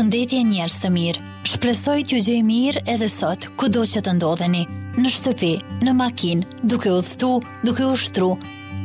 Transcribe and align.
përshëndetje 0.00 0.38
njerës 0.48 0.74
të 0.80 0.88
mirë. 0.94 1.20
Shpresoj 1.44 1.98
t'ju 2.08 2.18
gjej 2.24 2.38
mirë 2.46 2.80
edhe 2.88 3.08
sot, 3.12 3.44
ku 3.60 3.68
do 3.68 3.82
që 3.84 4.00
të 4.06 4.14
ndodheni. 4.16 4.62
Në 4.96 5.10
shtëpi, 5.12 5.50
në 5.84 5.92
makinë, 5.98 6.54
duke 6.70 6.88
u 6.96 7.02
thtu, 7.04 7.34
duke 7.66 7.84
u 7.84 7.92
shtru, 8.00 8.30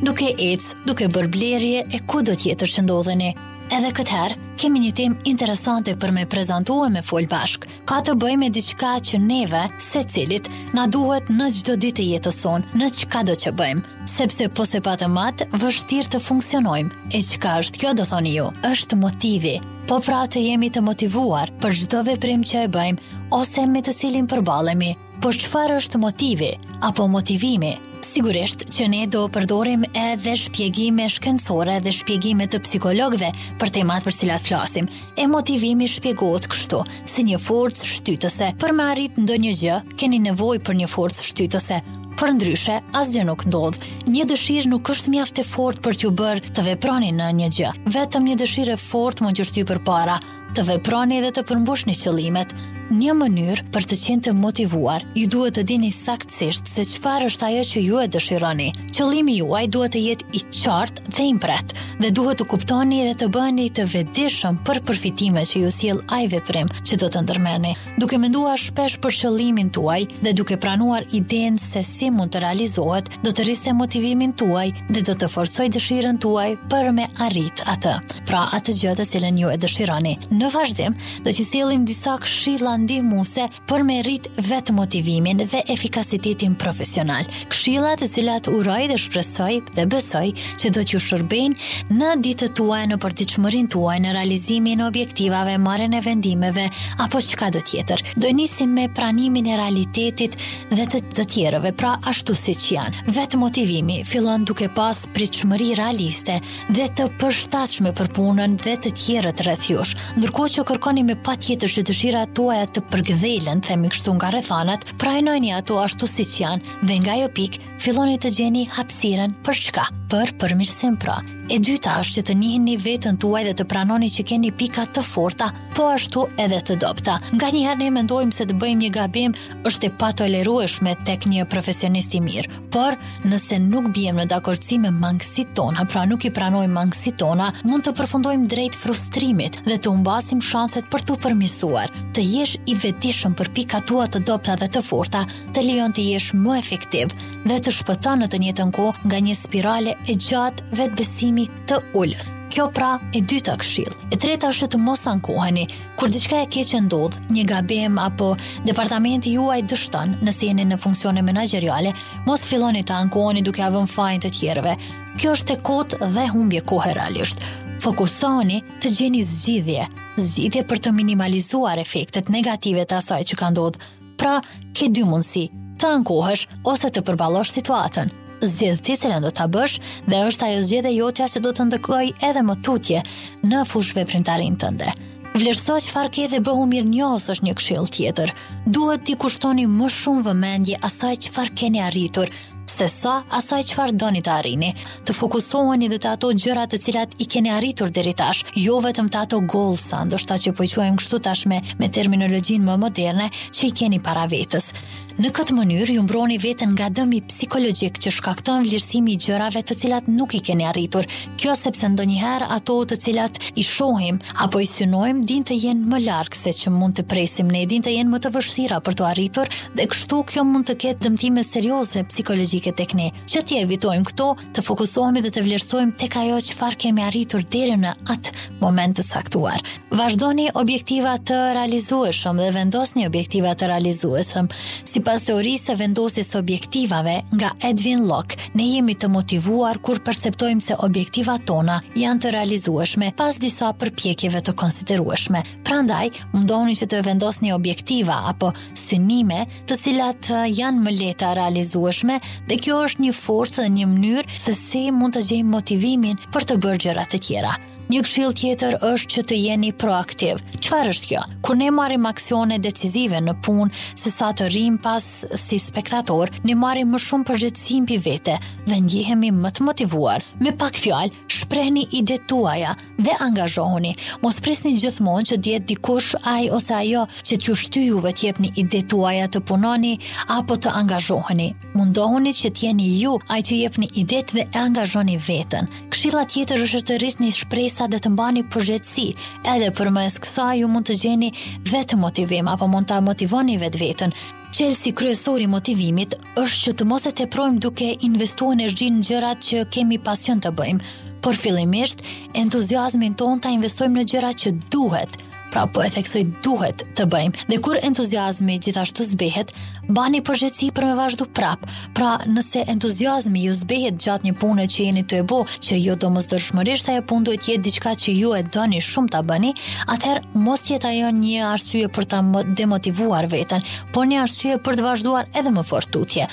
duke 0.04 0.28
ecë, 0.34 0.76
duke 0.90 1.08
bërblerje 1.16 1.86
e 1.88 2.02
ku 2.04 2.20
do 2.20 2.36
tjetër 2.36 2.68
që 2.74 2.84
ndodheni. 2.84 3.30
Edhe 3.74 3.92
këtëherë, 3.98 4.36
kemi 4.60 4.82
një 4.84 4.92
tem 5.00 5.16
interesante 5.32 5.96
për 5.96 6.12
me 6.20 6.26
prezentu 6.30 6.82
e 6.84 6.92
me 6.98 7.02
full 7.02 7.28
bashk. 7.32 7.64
Ka 7.90 8.02
të 8.06 8.18
bëj 8.22 8.36
me 8.38 8.50
diçka 8.54 8.98
që 9.08 9.20
neve, 9.24 9.64
se 9.82 10.04
cilit, 10.04 10.50
na 10.76 10.84
duhet 10.88 11.32
në 11.32 11.48
gjdo 11.62 11.78
ditë 11.86 12.04
e 12.04 12.12
jetës 12.18 12.44
sonë, 12.44 12.76
në 12.76 12.92
qka 13.00 13.24
do 13.32 13.38
që 13.40 13.56
bëjmë. 13.56 13.88
Sepse 14.18 14.50
po 14.52 14.68
se 14.68 14.84
patë 14.86 15.08
matë, 15.16 15.48
vështirë 15.64 16.12
të 16.18 16.22
funksionojmë. 16.28 17.10
E 17.16 17.24
qka 17.24 17.56
është 17.64 17.84
kjo 17.86 17.96
do 18.04 18.08
thoni 18.12 18.36
ju? 18.36 18.52
është 18.68 19.00
Motivi 19.00 19.56
po 19.88 20.00
pra 20.02 20.24
të 20.26 20.42
jemi 20.42 20.72
të 20.74 20.82
motivuar 20.82 21.52
për 21.62 21.76
çdo 21.84 22.00
veprim 22.08 22.42
që 22.48 22.64
e 22.66 22.70
bëjmë 22.74 23.18
ose 23.38 23.66
me 23.70 23.82
të 23.86 23.94
cilin 24.00 24.28
përballemi. 24.32 24.92
po 25.22 25.30
çfarë 25.34 25.78
është 25.82 25.98
motivi 26.02 26.52
apo 26.86 27.08
motivimi? 27.10 27.76
Sigurisht 28.06 28.66
që 28.72 28.86
ne 28.92 29.08
do 29.12 29.24
përdorim 29.34 29.84
edhe 29.98 30.36
shpjegime 30.38 31.08
shkencore 31.10 31.80
dhe 31.84 31.92
shpjegime 31.92 32.46
të 32.48 32.60
psikologëve 32.66 33.32
për 33.60 33.72
temat 33.78 34.06
për 34.06 34.14
cilat 34.20 34.44
flasim. 34.48 34.86
E 35.18 35.26
motivimi 35.28 35.88
shpjegohet 35.90 36.46
kështu, 36.48 36.82
si 37.12 37.26
një 37.28 37.42
forcë 37.44 37.90
shtytëse. 37.96 38.52
Për 38.62 38.74
me 38.78 38.86
arrit 38.94 39.18
ndonjë 39.20 39.54
gjë, 39.64 39.82
keni 40.00 40.22
nevojë 40.30 40.64
për 40.70 40.78
një 40.84 40.88
forcë 40.94 41.26
shtytëse, 41.32 41.82
Për 42.20 42.32
ndryshe, 42.38 42.76
asgjë 42.96 43.26
nuk 43.28 43.44
ndodh. 43.50 43.82
Një 44.08 44.24
dëshirë 44.32 44.70
nuk 44.72 44.92
është 44.94 45.12
mjaft 45.16 45.42
e 45.42 45.44
fortë 45.50 45.84
për 45.88 45.98
t'ju 46.00 46.12
bërë 46.22 46.54
të 46.56 46.64
veproni 46.70 47.10
në 47.18 47.28
një 47.42 47.50
gjë. 47.58 47.74
Vetëm 47.98 48.30
një 48.30 48.38
dëshirë 48.44 48.78
e 48.78 48.80
fortë 48.86 49.26
mund 49.26 49.36
t'ju 49.40 49.50
shtyjë 49.50 49.70
përpara, 49.74 50.16
të 50.56 50.64
veproni 50.70 51.20
dhe 51.26 51.34
të 51.36 51.44
përmbushni 51.50 51.98
qëllimet. 52.04 52.56
Një 52.94 53.16
mënyrë 53.18 53.64
për 53.74 53.86
të 53.90 53.96
qenë 53.98 54.22
të 54.28 54.32
motivuar, 54.38 55.02
ju 55.18 55.24
duhet 55.34 55.56
të 55.58 55.64
dini 55.72 55.88
saktësisht 55.90 56.68
se 56.70 56.84
çfarë 56.86 57.26
është 57.32 57.46
ajo 57.48 57.62
që 57.72 57.82
ju 57.82 57.96
e 57.98 58.04
dëshironi. 58.14 58.68
Qëllimi 58.94 59.40
juaj 59.40 59.64
duhet 59.74 59.96
të 59.96 60.02
jetë 60.06 60.28
i 60.38 60.42
qartë 60.54 61.06
dhe 61.16 61.26
i 61.26 61.32
mbret, 61.34 61.74
dhe 62.04 62.12
duhet 62.14 62.38
të 62.38 62.46
kuptoni 62.52 63.00
dhe 63.08 63.16
të 63.24 63.28
bëni 63.34 63.66
të 63.80 63.88
vedishëm 63.90 64.60
për 64.70 64.84
përfitimet 64.86 65.50
që 65.50 65.62
ju 65.64 65.72
sjell 65.74 66.04
ai 66.14 66.28
veprim 66.32 66.70
që 66.86 67.00
do 67.02 67.10
të 67.10 67.24
ndërmerrni. 67.26 67.72
Duke 68.04 68.20
menduar 68.22 68.62
shpesh 68.62 69.00
për 69.02 69.18
qëllimin 69.18 69.74
tuaj 69.74 70.04
dhe 70.22 70.36
duke 70.38 70.60
pranuar 70.62 71.10
idenë 71.10 71.58
se 71.66 71.82
si 71.90 72.12
mund 72.14 72.36
të 72.38 72.44
realizohet, 72.46 73.10
do 73.26 73.34
të 73.34 73.48
rrisë 73.50 73.74
motivimin 73.82 74.38
tuaj 74.38 74.68
dhe 74.94 75.02
do 75.10 75.18
të 75.18 75.32
forcojë 75.34 75.74
dëshirën 75.80 76.22
tuaj 76.22 76.52
për 76.70 76.94
me 77.00 77.10
arrit 77.26 77.66
atë. 77.76 77.98
Pra 78.30 78.46
atë 78.58 78.78
gjë 78.78 79.10
cilën 79.10 79.36
ju 79.42 79.50
e 79.50 79.58
dëshironi. 79.58 80.14
Në 80.38 80.54
vazhdim, 80.54 80.94
do 81.26 81.34
të 81.34 81.50
sjellim 81.50 81.84
disa 81.86 82.18
këshilla 82.22 82.75
ndihmuese 82.80 83.46
për 83.70 83.84
me 83.88 84.00
rrit 84.06 84.28
vetë 84.48 84.74
motivimin 84.76 85.42
dhe 85.52 85.62
efikasitetin 85.72 86.56
profesional. 86.60 87.26
Këshilla 87.52 87.96
të 88.00 88.10
cilat 88.12 88.50
uroj 88.52 88.82
dhe 88.92 88.98
shpresoj 89.02 89.52
dhe 89.76 89.86
besoj 89.92 90.26
që 90.62 90.72
do 90.76 90.84
t'ju 90.88 91.02
shërbejnë 91.06 91.96
në 92.00 92.12
ditët 92.26 92.56
tuaj 92.60 92.84
në 92.92 93.00
qëmërin 93.06 93.70
tuaj 93.74 93.98
në 94.06 94.14
realizimin 94.18 94.80
e 94.80 94.86
objektivave, 94.88 95.58
marën 95.66 95.96
e 95.98 96.02
vendimeve 96.06 96.68
apo 97.04 97.22
çka 97.22 97.50
do 97.56 97.60
tjetër. 97.62 98.04
Do 98.16 98.30
nisim 98.34 98.74
me 98.78 98.88
pranimin 98.94 99.48
e 99.54 99.58
realitetit 99.60 100.38
dhe 100.72 100.86
të 100.86 101.02
të 101.16 101.24
tjerëve, 101.36 101.72
pra 101.74 101.96
ashtu 102.10 102.36
siç 102.38 102.70
janë. 102.76 103.06
Vetë 103.16 103.40
motivimi 103.42 104.02
fillon 104.06 104.44
duke 104.46 104.68
pas 104.76 104.98
pritshmëri 105.16 105.72
realiste 105.80 106.40
dhe 106.76 106.88
të 106.98 107.08
përshtatshme 107.22 107.94
për 107.98 108.12
punën 108.18 108.58
dhe 108.64 108.76
të 108.84 108.94
tjerët 109.00 109.44
rreth 109.48 109.70
jush. 109.74 109.96
Ndërkohë 110.20 110.54
që 110.58 110.66
kërkoni 110.72 111.06
me 111.08 111.16
patjetër 111.28 111.72
që 111.78 111.84
dëshirat 111.90 112.34
tuaja 112.38 112.65
të 112.74 112.82
përgëdhelen, 112.94 113.62
themi 113.68 113.90
kështu 113.94 114.16
nga 114.18 114.32
rrethanat, 114.34 114.86
prajnojnë 115.02 115.54
ato 115.60 115.78
ashtu 115.84 116.10
si 116.10 116.26
që 116.32 116.42
janë 116.46 116.76
dhe 116.90 117.00
nga 117.04 117.18
jo 117.22 117.30
pikë 117.38 117.64
filloni 117.86 118.16
të 118.18 118.32
gjeni 118.34 118.64
hapsiren 118.74 119.36
për 119.46 119.60
çka? 119.68 119.84
Për 120.10 120.30
përmirësim 120.40 120.96
pra. 121.02 121.16
E 121.52 121.58
dyta 121.62 121.96
është 122.02 122.18
që 122.18 122.24
të 122.28 122.34
një 122.40 122.76
veten 122.82 123.18
tuaj 123.22 123.42
dhe 123.46 123.54
të 123.58 123.66
pranoni 123.70 124.08
që 124.10 124.24
keni 124.30 124.52
pika 124.58 124.84
të 124.98 125.02
forta, 125.06 125.48
po 125.76 125.88
ashtu 125.94 126.26
edhe 126.42 126.60
të 126.68 126.76
dobta. 126.82 127.16
Nga 127.36 127.50
një 127.56 127.64
herë 127.66 127.80
ne 127.82 127.88
mendojmë 127.98 128.34
se 128.34 128.46
të 128.50 128.56
bëjmë 128.62 128.82
një 128.84 128.90
gabim 128.96 129.34
është 129.70 129.90
e 129.90 129.94
patolerueshme 130.00 130.94
tek 131.10 131.26
një 131.30 131.48
profesionist 131.52 132.14
i 132.18 132.22
mirë, 132.26 132.62
por 132.74 132.96
nëse 133.26 133.60
nuk 133.66 133.90
bijem 133.98 134.22
në 134.22 134.28
dakordsi 134.32 134.78
me 134.82 134.94
mangësit 134.94 135.52
tona, 135.58 135.86
pra 135.90 136.06
nuk 136.10 136.26
i 136.26 136.32
pranojmë 136.38 136.74
mangësit 136.78 137.18
tona, 137.22 137.50
mund 137.66 137.86
të 137.86 137.96
përfundojmë 138.00 138.50
drejt 138.54 138.80
frustrimit 138.86 139.60
dhe 139.68 139.78
të 139.78 139.92
humbasim 139.94 140.42
shanset 140.42 140.90
për 140.94 141.06
të 141.10 141.18
përmirësuar. 141.26 141.94
Të 142.16 142.26
jesh 142.32 142.56
i 142.72 142.78
vetëdijshëm 142.78 143.38
për 143.42 143.52
pikat 143.58 143.90
tua 143.90 144.08
të 144.10 144.24
dobta 144.30 144.56
dhe 144.62 144.70
të 144.78 144.86
forta, 144.88 145.26
të 145.54 145.66
lejon 145.68 145.98
të 145.98 146.08
jesh 146.14 146.32
më 146.40 146.60
efektiv 146.64 147.14
dhe 147.46 147.62
të 147.62 147.75
shpëtan 147.76 148.22
në 148.24 148.28
të 148.32 148.40
një 148.44 148.54
të 148.56 148.66
nko 148.72 148.88
nga 149.10 149.18
një 149.26 149.36
spirale 149.38 149.96
e 150.10 150.16
gjatë 150.16 150.70
vetë 150.80 150.98
besimi 151.00 151.46
të 151.68 151.82
ullë. 152.00 152.32
Kjo 152.56 152.70
pra 152.72 152.94
e 153.12 153.20
dyta 153.28 153.56
këshill. 153.60 153.90
E 154.14 154.18
treta 154.22 154.52
është 154.54 154.68
të 154.76 154.80
mos 154.80 155.02
ankoheni, 155.10 155.64
kur 156.00 156.12
diçka 156.14 156.44
e 156.44 156.50
keqë 156.54 156.84
ndodhë, 156.86 157.24
një 157.36 157.44
gabim 157.50 157.98
apo 158.00 158.30
departamenti 158.68 159.34
juaj 159.36 159.64
dështan 159.72 160.14
nëse 160.24 160.48
jeni 160.52 160.64
në 160.70 160.78
funksione 160.80 161.24
menaxheriale, 161.26 161.92
mos 162.30 162.46
filoni 162.48 162.86
të 162.86 162.96
ankoheni 163.02 163.44
duke 163.44 163.66
avën 163.66 163.90
fajnë 163.96 164.24
të 164.28 164.32
tjerëve. 164.38 164.76
Kjo 165.20 165.34
është 165.36 165.58
e 165.58 165.62
kotë 165.70 166.10
dhe 166.16 166.28
humbje 166.32 166.64
kohë 166.70 166.96
realisht. 167.00 167.44
Fokusoni 167.84 168.62
të 168.82 168.94
gjeni 169.00 169.26
zgjidhje, 169.26 169.90
zgjidhje 170.16 170.64
për 170.70 170.84
të 170.86 170.96
minimalizuar 170.96 171.82
efektet 171.82 172.30
negative 172.34 172.86
të 172.88 173.02
asaj 173.02 173.22
që 173.34 173.42
ka 173.42 173.52
ndodhë. 173.56 173.92
Pra, 174.16 174.38
ke 174.72 174.88
dy 174.96 175.04
mundësi, 175.04 175.50
të 175.80 175.90
ankohesh 176.00 176.46
ose 176.70 176.90
të 176.92 177.02
përballosh 177.08 177.52
situatën. 177.56 178.12
Zgjedh 178.46 178.82
ti 178.84 178.96
cilën 179.00 179.24
do 179.24 179.32
ta 179.32 179.48
bësh 179.48 179.78
dhe 180.10 180.20
është 180.30 180.50
ajo 180.50 180.64
zgjedhja 180.70 180.92
jotja 181.00 181.28
që 181.34 181.42
do 181.46 181.52
të 181.56 181.66
ndikojë 181.70 182.16
edhe 182.30 182.44
më 182.48 182.56
tutje 182.68 183.00
në 183.48 183.62
fush 183.70 183.94
veprimtarinë 183.98 184.60
tënde. 184.64 184.94
Vlerëso 185.36 185.76
çfarë 185.84 186.12
ke 186.16 186.26
dhe 186.32 186.40
bëhu 186.44 186.66
mirë 186.72 186.88
njohës 186.94 187.26
është 187.34 187.46
një 187.48 187.54
këshill 187.60 187.88
tjetër. 187.98 188.32
Duhet 188.72 189.04
ti 189.08 189.16
kushtoni 189.20 189.66
më 189.68 189.90
shumë 190.00 190.24
vëmendje 190.30 190.80
asaj 190.88 191.16
çfarë 191.28 191.56
keni 191.62 191.82
arritur, 191.84 192.32
se 192.76 192.88
sa 192.92 193.18
asaj 193.40 193.62
çfarë 193.74 193.96
doni 194.00 194.22
të 194.24 194.32
arrini. 194.32 194.70
Të 195.08 195.16
fokusoheni 195.16 195.90
dhe 195.92 196.00
të 196.06 196.12
ato 196.16 196.32
gjëra 196.40 196.64
të 196.72 196.80
cilat 196.86 197.18
i 197.24 197.28
keni 197.34 197.52
arritur 197.52 197.92
deri 197.98 198.14
tash, 198.16 198.44
jo 198.64 198.80
vetëm 198.84 199.12
të 199.12 199.22
ato 199.28 199.42
goalsa, 199.54 200.02
ndoshta 200.08 200.40
që 200.44 200.56
po 200.56 200.64
i 200.68 200.72
quajmë 200.72 201.02
kështu 201.04 201.20
tashme 201.28 201.60
me 201.84 201.92
terminologjinë 202.00 202.68
më 202.70 202.78
moderne 202.86 203.28
që 203.52 203.68
i 203.70 203.74
keni 203.84 204.00
para 204.08 204.24
vetës. 204.32 204.72
Në 205.16 205.30
këtë 205.32 205.54
mënyrë 205.56 205.94
ju 205.96 206.02
mbroni 206.04 206.36
veten 206.44 206.74
nga 206.76 206.90
dëmi 206.92 207.22
psikologjik 207.30 208.02
që 208.04 208.12
shkakton 208.12 208.66
vlerësimi 208.66 209.14
i 209.14 209.20
gjërave 209.24 209.62
të 209.70 209.76
cilat 209.80 210.08
nuk 210.12 210.34
i 210.36 210.42
keni 210.44 210.66
arritur. 210.68 211.06
Kjo 211.40 211.54
sepse 211.56 211.88
ndonjëherë 211.94 212.50
ato 212.52 212.76
të 212.90 212.98
cilat 213.00 213.38
i 213.56 213.64
shohim 213.64 214.18
apo 214.44 214.60
i 214.60 214.68
synojmë 214.68 215.24
din 215.30 215.46
të 215.48 215.56
jenë 215.62 215.88
më 215.94 216.02
larg 216.04 216.36
se 216.36 216.52
që 216.58 216.74
mund 216.76 216.98
të 216.98 217.06
presim 217.14 217.48
ne, 217.48 217.62
din 217.64 217.86
të 217.86 217.94
jenë 217.96 218.12
më 218.12 218.20
të 218.26 218.32
vështira 218.36 218.80
për 218.84 218.98
të 219.00 219.06
arritur 219.14 219.54
dhe 219.80 219.86
kështu 219.94 220.20
kjo 220.34 220.44
mund 220.50 220.68
të 220.68 220.76
ketë 220.84 221.06
dëmtime 221.08 221.46
serioze 221.48 222.04
psikologjike 222.12 222.76
tek 222.82 222.98
ne. 223.00 223.08
Që 223.24 223.46
t'i 223.48 223.62
evitojmë 223.62 224.12
këto, 224.12 224.28
të 224.60 224.66
fokusohemi 224.68 225.24
dhe 225.24 225.32
të 225.38 225.46
vlerësojmë 225.48 225.96
tek 226.04 226.20
ajo 226.26 226.42
çfarë 226.50 226.82
kemi 226.90 227.08
arritur 227.08 227.48
deri 227.56 227.80
në 227.86 227.96
atë 228.18 228.36
moment 228.60 229.00
të 229.00 229.08
saktuar. 229.08 229.64
Vazhdoni 229.96 230.50
objektiva 230.60 231.16
të 231.24 231.40
realizueshëm 231.56 232.44
dhe 232.44 232.52
vendosni 232.60 233.08
objektiva 233.08 233.56
të 233.56 233.72
realizueshëm. 233.72 234.52
Si 234.84 235.05
pas 235.06 235.22
teorisë 235.22 235.76
vendosis 235.78 236.32
objektivave 236.36 237.16
nga 237.38 237.52
Edwin 237.68 238.02
Locke, 238.10 238.38
ne 238.58 238.66
jemi 238.68 238.96
të 238.98 239.08
motivuar 239.14 239.78
kur 239.86 240.02
perceptojmë 240.04 240.64
se 240.66 240.78
objektivat 240.88 241.46
tona 241.48 241.78
janë 241.98 242.24
të 242.26 242.32
realizueshme 242.34 243.12
pas 243.20 243.38
disa 243.42 243.70
përpjekjeve 243.82 244.42
të 244.48 244.56
konsiderueshme. 244.58 245.44
Prandaj, 245.68 246.10
dohni 246.50 246.76
që 246.80 246.90
të 246.96 247.04
vendosni 247.06 247.54
objektiva 247.54 248.22
apo 248.32 248.50
synime 248.78 249.44
të 249.70 249.78
cilat 249.86 250.32
janë 250.58 250.88
më 250.88 250.98
leta 250.98 251.36
realizueshme 251.38 252.18
dhe 252.50 252.60
kjo 252.66 252.82
është 252.90 253.06
një 253.06 253.16
forcë 253.22 253.62
dhe 253.62 253.70
një 253.78 253.88
mënyrë 253.94 254.42
se 254.42 254.58
si 254.58 254.88
mund 254.92 255.16
të 255.20 255.28
gjejmë 255.30 255.56
motivimin 255.58 256.20
për 256.34 256.50
të 256.52 256.60
bërë 256.66 256.86
gjërat 256.88 257.18
e 257.18 257.22
tjera. 257.28 257.56
Një 257.86 258.00
këshill 258.02 258.32
tjetër 258.34 258.76
është 258.82 259.12
që 259.14 259.22
të 259.30 259.36
jeni 259.38 259.68
proaktiv. 259.78 260.40
Çfarë 260.58 260.90
është 260.96 261.10
kjo? 261.12 261.24
Kur 261.46 261.58
ne 261.60 261.68
marrim 261.70 262.08
aksione 262.10 262.56
decisive 262.58 263.20
në 263.22 263.36
punë, 263.46 263.68
se 264.02 264.10
sa 264.10 264.32
të 264.34 264.48
rrim 264.50 264.80
pas 264.82 265.04
si 265.38 265.60
spektator, 265.62 266.32
ne 266.50 266.56
marrim 266.58 266.90
më 266.96 267.02
shumë 267.04 267.28
përgjegjësi 267.28 267.78
mbi 267.86 268.00
vete 268.02 268.40
dhe 268.66 268.80
ndjehemi 268.82 269.30
më 269.38 269.52
të 269.54 269.68
motivuar. 269.68 270.26
Me 270.42 270.56
pak 270.58 270.80
fjalë, 270.82 271.14
shprehni 271.30 271.84
idet 272.00 272.26
tuaja 272.32 272.74
dhe 273.06 273.14
angazhohuni. 273.22 273.94
Mos 274.26 274.42
presni 274.42 274.74
gjithmonë 274.82 275.30
që 275.30 275.38
diet 275.46 275.70
dikush 275.70 276.16
ai 276.34 276.50
ose 276.58 276.74
ajo 276.80 277.06
që 277.22 277.38
t'ju 277.44 277.58
shtyjë 277.62 278.02
të 278.18 278.26
jepni 278.26 278.50
idet 278.64 278.90
tuaja 278.96 279.30
të 279.30 279.44
punoni 279.46 279.94
apo 280.40 280.58
të 280.58 280.74
angazhoheni. 280.82 281.52
Mundohuni 281.78 282.34
që 282.42 282.50
të 282.50 282.66
jeni 282.66 282.90
ju 283.04 283.14
ai 283.30 283.44
që 283.46 283.62
jepni 283.62 283.92
idet 284.02 284.34
dhe 284.34 284.50
angazhoni 284.66 285.22
veten. 285.30 285.70
Këshilla 285.94 286.26
tjetër 286.26 286.66
është 286.66 286.82
të 286.90 287.00
rritni 287.04 287.30
shpresën 287.36 287.74
sa 287.78 287.88
dhe 287.92 288.00
të 288.00 288.10
mbani 288.14 288.46
përgjëtësi, 288.54 289.06
edhe 289.54 289.70
për 289.76 289.90
mes 289.98 290.16
kësa 290.24 290.46
ju 290.62 290.70
mund 290.72 290.88
të 290.88 290.96
gjeni 291.02 291.30
vetë 291.72 291.98
motivim, 292.00 292.48
apo 292.52 292.70
mund 292.72 292.88
të 292.92 293.02
motivoni 293.10 293.60
vetë 293.66 293.84
vetën, 293.86 294.16
Qelë 294.56 294.76
si 294.80 294.92
kryesori 294.96 295.50
motivimit 295.52 296.14
është 296.40 296.62
që 296.66 296.72
të 296.80 296.86
mos 296.88 297.04
e 297.10 297.26
projmë 297.34 297.60
duke 297.66 297.90
investu 298.08 298.54
energji 298.56 298.88
në 298.88 299.02
gjërat 299.10 299.42
që 299.48 299.64
kemi 299.76 299.98
pasion 300.08 300.40
të 300.40 300.54
bëjmë, 300.56 300.94
por 301.26 301.36
fillimisht 301.42 302.06
entuziasmin 302.46 303.18
ton 303.20 303.44
të 303.44 303.52
investojmë 303.58 304.00
në 304.00 304.06
gjërat 304.14 304.44
që 304.46 304.54
duhet, 304.72 305.20
pra 305.56 305.68
po 305.72 305.82
e 305.88 305.88
theksoj 305.88 306.26
duhet 306.44 306.84
të 307.00 307.06
bëjmë. 307.08 307.44
Dhe 307.48 307.58
kur 307.64 307.78
entuziazmi 307.80 308.58
gjithashtu 308.64 309.06
zbehet, 309.08 309.54
bani 309.98 310.20
përgjegjësi 310.28 310.68
për 310.76 310.86
me 310.90 310.96
vazhdu 311.00 311.28
prap. 311.38 311.62
Pra, 311.96 312.18
nëse 312.28 312.66
entuziazmi 312.74 313.46
ju 313.46 313.54
zbehet 313.56 314.02
gjatë 314.04 314.28
një 314.28 314.34
pune 314.42 314.66
që 314.74 314.90
jeni 314.90 315.06
të 315.08 315.22
ebu, 315.24 315.40
që 315.68 315.78
ju 315.86 315.96
do 316.02 316.10
mos 316.12 316.28
dëshmërisht 316.34 316.92
ajo 316.92 317.06
punë 317.12 317.28
do 317.30 317.38
të 317.40 317.54
jetë 317.54 317.66
diçka 317.70 317.94
që 318.04 318.18
ju 318.20 318.34
e 318.36 318.44
doni 318.52 318.82
shumë 318.90 319.14
ta 319.16 319.24
bëni, 319.30 319.54
atëherë 319.96 320.44
mos 320.44 320.66
jet 320.72 320.90
ajo 320.92 321.14
një 321.22 321.46
arsye 321.54 321.88
për 321.96 322.10
ta 322.12 322.20
demotivuar 322.60 323.32
veten, 323.32 323.64
por 323.96 324.12
një 324.12 324.22
arsye 324.26 324.60
për 324.66 324.76
të 324.82 324.88
vazhduar 324.90 325.32
edhe 325.40 325.56
më 325.56 325.64
fort 325.72 325.92
tutje. 325.96 326.28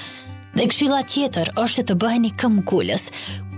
Dhe 0.59 0.67
këshilla 0.69 1.05
tjetër 1.15 1.55
është 1.63 1.87
të 1.89 2.01
bëheni 2.03 2.35
këmbgulës. 2.43 3.07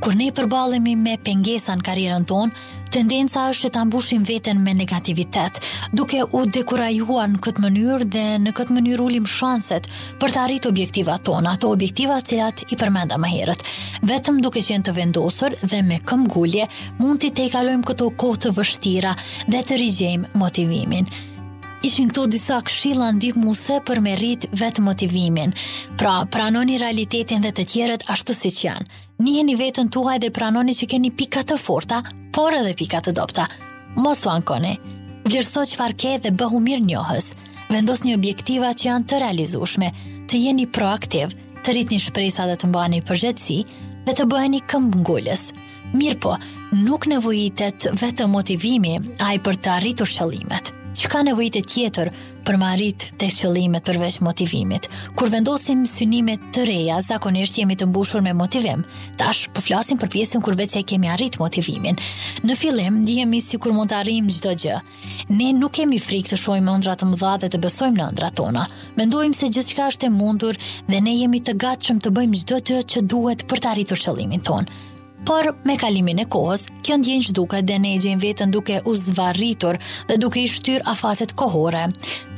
Kur 0.04 0.12
ne 0.20 0.28
përballemi 0.34 0.92
me 1.00 1.16
pengesa 1.24 1.72
në 1.78 1.88
karrierën 1.88 2.26
tonë, 2.28 2.52
Tendenca 2.94 3.48
është 3.50 3.64
që 3.64 3.68
ta 3.74 3.80
mbushim 3.88 4.22
veten 4.26 4.60
me 4.62 4.70
negativitet, 4.78 5.56
duke 5.98 6.20
u 6.30 6.44
dekurajuar 6.56 7.26
në 7.32 7.40
këtë 7.42 7.64
mënyrë 7.64 8.06
dhe 8.14 8.22
në 8.44 8.52
këtë 8.54 8.76
mënyrë 8.76 9.02
ulim 9.08 9.26
shanset 9.26 9.88
për 10.22 10.30
të 10.36 10.40
arritur 10.44 10.70
objektivat 10.70 11.24
tona, 11.26 11.56
ato 11.58 11.72
objektiva 11.74 12.20
të 12.20 12.30
cilat 12.36 12.62
i 12.70 12.78
përmenda 12.78 13.18
më 13.18 13.32
herët. 13.32 13.66
Vetëm 14.06 14.38
duke 14.46 14.62
qenë 14.62 14.86
të 14.86 14.94
vendosur 15.00 15.58
dhe 15.66 15.82
me 15.88 15.98
këmbgulje, 16.06 16.68
mund 17.02 17.18
të 17.24 17.34
tejkalojmë 17.42 17.90
këto 17.90 18.12
kohë 18.22 18.44
të 18.46 18.54
vështira 18.60 19.16
dhe 19.50 19.66
të 19.72 19.82
rigjejmë 19.84 20.32
motivimin 20.44 21.10
ishin 21.84 22.08
këto 22.08 22.22
disa 22.32 22.60
këshilla 22.64 23.10
ndihmuese 23.18 23.76
për 23.84 23.98
me 24.04 24.14
rrit 24.16 24.46
vetë 24.56 24.80
motivimin. 24.84 25.50
Pra, 26.00 26.16
pranoni 26.32 26.78
realitetin 26.80 27.42
dhe 27.44 27.50
të 27.54 27.66
tjerët 27.72 28.06
ashtu 28.14 28.32
siç 28.36 28.62
janë. 28.64 28.86
Njiheni 29.24 29.56
veten 29.60 29.90
tuaj 29.94 30.16
dhe 30.22 30.30
pranoni 30.34 30.72
që 30.78 30.88
keni 30.94 31.10
pika 31.18 31.42
të 31.44 31.58
forta, 31.60 31.98
por 32.34 32.56
edhe 32.56 32.72
pika 32.80 33.02
të 33.04 33.12
dobta. 33.18 33.44
Mos 34.00 34.24
u 34.26 34.32
ankoni. 34.32 34.76
Vlerëso 35.28 35.64
çfarë 35.74 35.98
ke 36.00 36.14
dhe 36.24 36.32
bëhu 36.40 36.60
mirë 36.64 36.84
njohës. 36.88 37.32
Vendosni 37.70 38.16
objektiva 38.16 38.72
që 38.76 38.88
janë 38.90 39.08
të 39.10 39.20
realizueshme, 39.24 39.88
të 40.30 40.40
jeni 40.40 40.66
proaktiv, 40.66 41.32
të 41.64 41.74
rritni 41.76 42.00
shpresat 42.00 42.48
dhe 42.50 42.56
të 42.62 42.70
mbani 42.72 43.00
përgjegjësi 43.08 43.60
dhe 44.08 44.16
të 44.16 44.28
bëheni 44.32 44.64
këmb 44.72 45.12
Mirë 45.94 46.16
po, 46.24 46.32
nuk 46.74 47.04
nevojitet 47.06 47.84
vetëm 48.02 48.32
motivimi, 48.34 48.96
ai 49.22 49.36
për 49.38 49.58
të 49.62 49.70
arritur 49.76 50.10
qëllimet 50.10 50.72
që 51.04 51.10
ka 51.12 51.20
nevojit 51.26 51.56
e 51.58 51.60
tjetër 51.60 52.08
për 52.48 52.56
ma 52.60 52.70
të 52.78 53.26
qëllimet 53.32 53.84
përveç 53.84 54.16
motivimit. 54.24 54.86
Kur 55.18 55.28
vendosim 55.32 55.82
synimet 55.88 56.40
të 56.54 56.64
reja, 56.68 56.98
zakonisht 57.04 57.58
jemi 57.60 57.76
të 57.78 57.88
mbushur 57.90 58.22
me 58.24 58.32
motivim. 58.36 58.82
Tash, 59.20 59.46
përflasim 59.56 59.96
po 59.98 60.06
për 60.06 60.12
pjesën 60.14 60.44
kur 60.44 60.56
vetë 60.58 60.80
e 60.80 60.82
kemi 60.88 61.10
arrit 61.12 61.36
motivimin. 61.40 61.98
Në 62.44 62.56
fillim, 62.60 63.02
dihemi 63.08 63.40
si 63.44 63.60
kur 63.60 63.74
mund 63.76 63.92
të 63.92 63.98
arrim 64.00 64.30
gjdo 64.32 64.54
gjë. 64.64 64.78
Ne 65.36 65.50
nuk 65.56 65.74
kemi 65.76 66.00
frikë 66.00 66.32
të 66.34 66.40
shojmë 66.40 66.76
ndratë 66.80 67.04
të 67.04 67.10
mëdha 67.12 67.34
dhe 67.44 67.52
të 67.52 67.62
besojmë 67.66 68.00
në 68.00 68.08
ëndrat 68.10 68.38
tona. 68.40 68.64
Mendojmë 68.98 69.36
se 69.38 69.52
gjithë 69.58 69.90
është 69.90 70.08
e 70.10 70.14
mundur 70.16 70.60
dhe 70.88 71.02
ne 71.04 71.16
jemi 71.20 71.42
të 71.44 71.58
gatshëm 71.64 72.00
të 72.04 72.14
bëjmë 72.16 72.42
gjdo 72.42 72.62
gjë 72.70 72.82
që 72.94 73.06
duhet 73.12 73.48
për 73.52 73.64
të 73.64 73.72
arritur 73.76 74.04
qëllimin 74.06 74.44
tonë 74.48 74.72
por 75.24 75.54
me 75.64 75.74
kalimin 75.80 76.20
e 76.22 76.26
kohës, 76.30 76.66
kjo 76.84 76.98
ndjenjë 77.00 77.28
që 77.30 77.34
duke 77.36 77.60
dhe 77.64 77.78
ne 77.80 77.92
gjenjë 78.00 78.20
vetën 78.22 78.50
duke 78.52 78.78
u 78.84 78.92
zvarritur 78.96 79.78
dhe 80.08 80.18
duke 80.20 80.42
i 80.42 80.50
shtyr 80.50 80.84
afatet 80.90 81.32
kohore. 81.38 81.86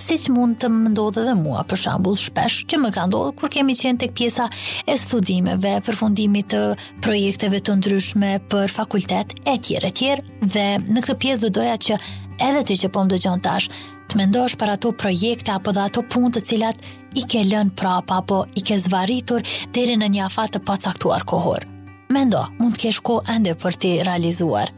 Si 0.03 0.17
që 0.23 0.35
mund 0.35 0.59
të 0.63 0.71
më 0.71 0.93
ndodhe 0.95 1.25
dhe 1.27 1.35
mua, 1.41 1.65
për 1.67 1.81
shambull 1.83 2.19
shpesh, 2.21 2.61
që 2.71 2.81
më 2.85 2.93
ka 2.95 3.09
ndodhe 3.11 3.35
kur 3.41 3.51
kemi 3.51 3.75
qenë 3.79 4.01
tek 4.05 4.15
pjesa 4.19 4.47
e 4.87 4.97
studimeve, 5.03 5.77
përfundimit 5.87 6.53
të 6.55 6.63
projekteve 7.03 7.61
të 7.67 7.77
ndryshme 7.81 8.33
për 8.53 8.71
fakultet, 8.71 9.35
e 9.51 9.57
tjere 9.59 9.91
tjere, 9.91 10.23
dhe 10.47 10.67
në 10.87 11.03
këtë 11.03 11.19
pjesë 11.25 11.45
dhe 11.47 11.51
doja 11.59 11.75
që 11.89 11.99
edhe 12.51 12.65
të 12.69 12.79
që 12.87 12.93
po 12.95 13.03
më 13.03 13.17
dëgjon 13.17 13.43
tash, 13.45 13.71
të 14.13 14.21
mendosh 14.23 14.55
për 14.61 14.77
ato 14.77 14.93
projekte 14.95 15.51
apo 15.59 15.75
dhe 15.75 15.89
ato 15.89 16.07
pun 16.07 16.31
të 16.31 16.45
cilat 16.47 16.87
i 17.19 17.27
ke 17.27 17.43
lënë 17.51 17.75
prapa 17.77 18.21
apo 18.23 18.45
i 18.55 18.63
ke 18.63 18.79
zvarritur 18.87 19.43
deri 19.75 19.99
në 19.99 20.13
një 20.15 20.29
afat 20.31 20.61
të 20.61 20.69
pacaktuar 20.69 21.27
kohorë 21.27 21.73
mendo, 22.17 22.41
mund 22.63 22.73
të 22.73 22.87
kesh 22.87 22.99
kohë 23.05 23.29
ende 23.35 23.53
për 23.61 23.75
ti 23.81 23.89
realizuar. 24.07 24.71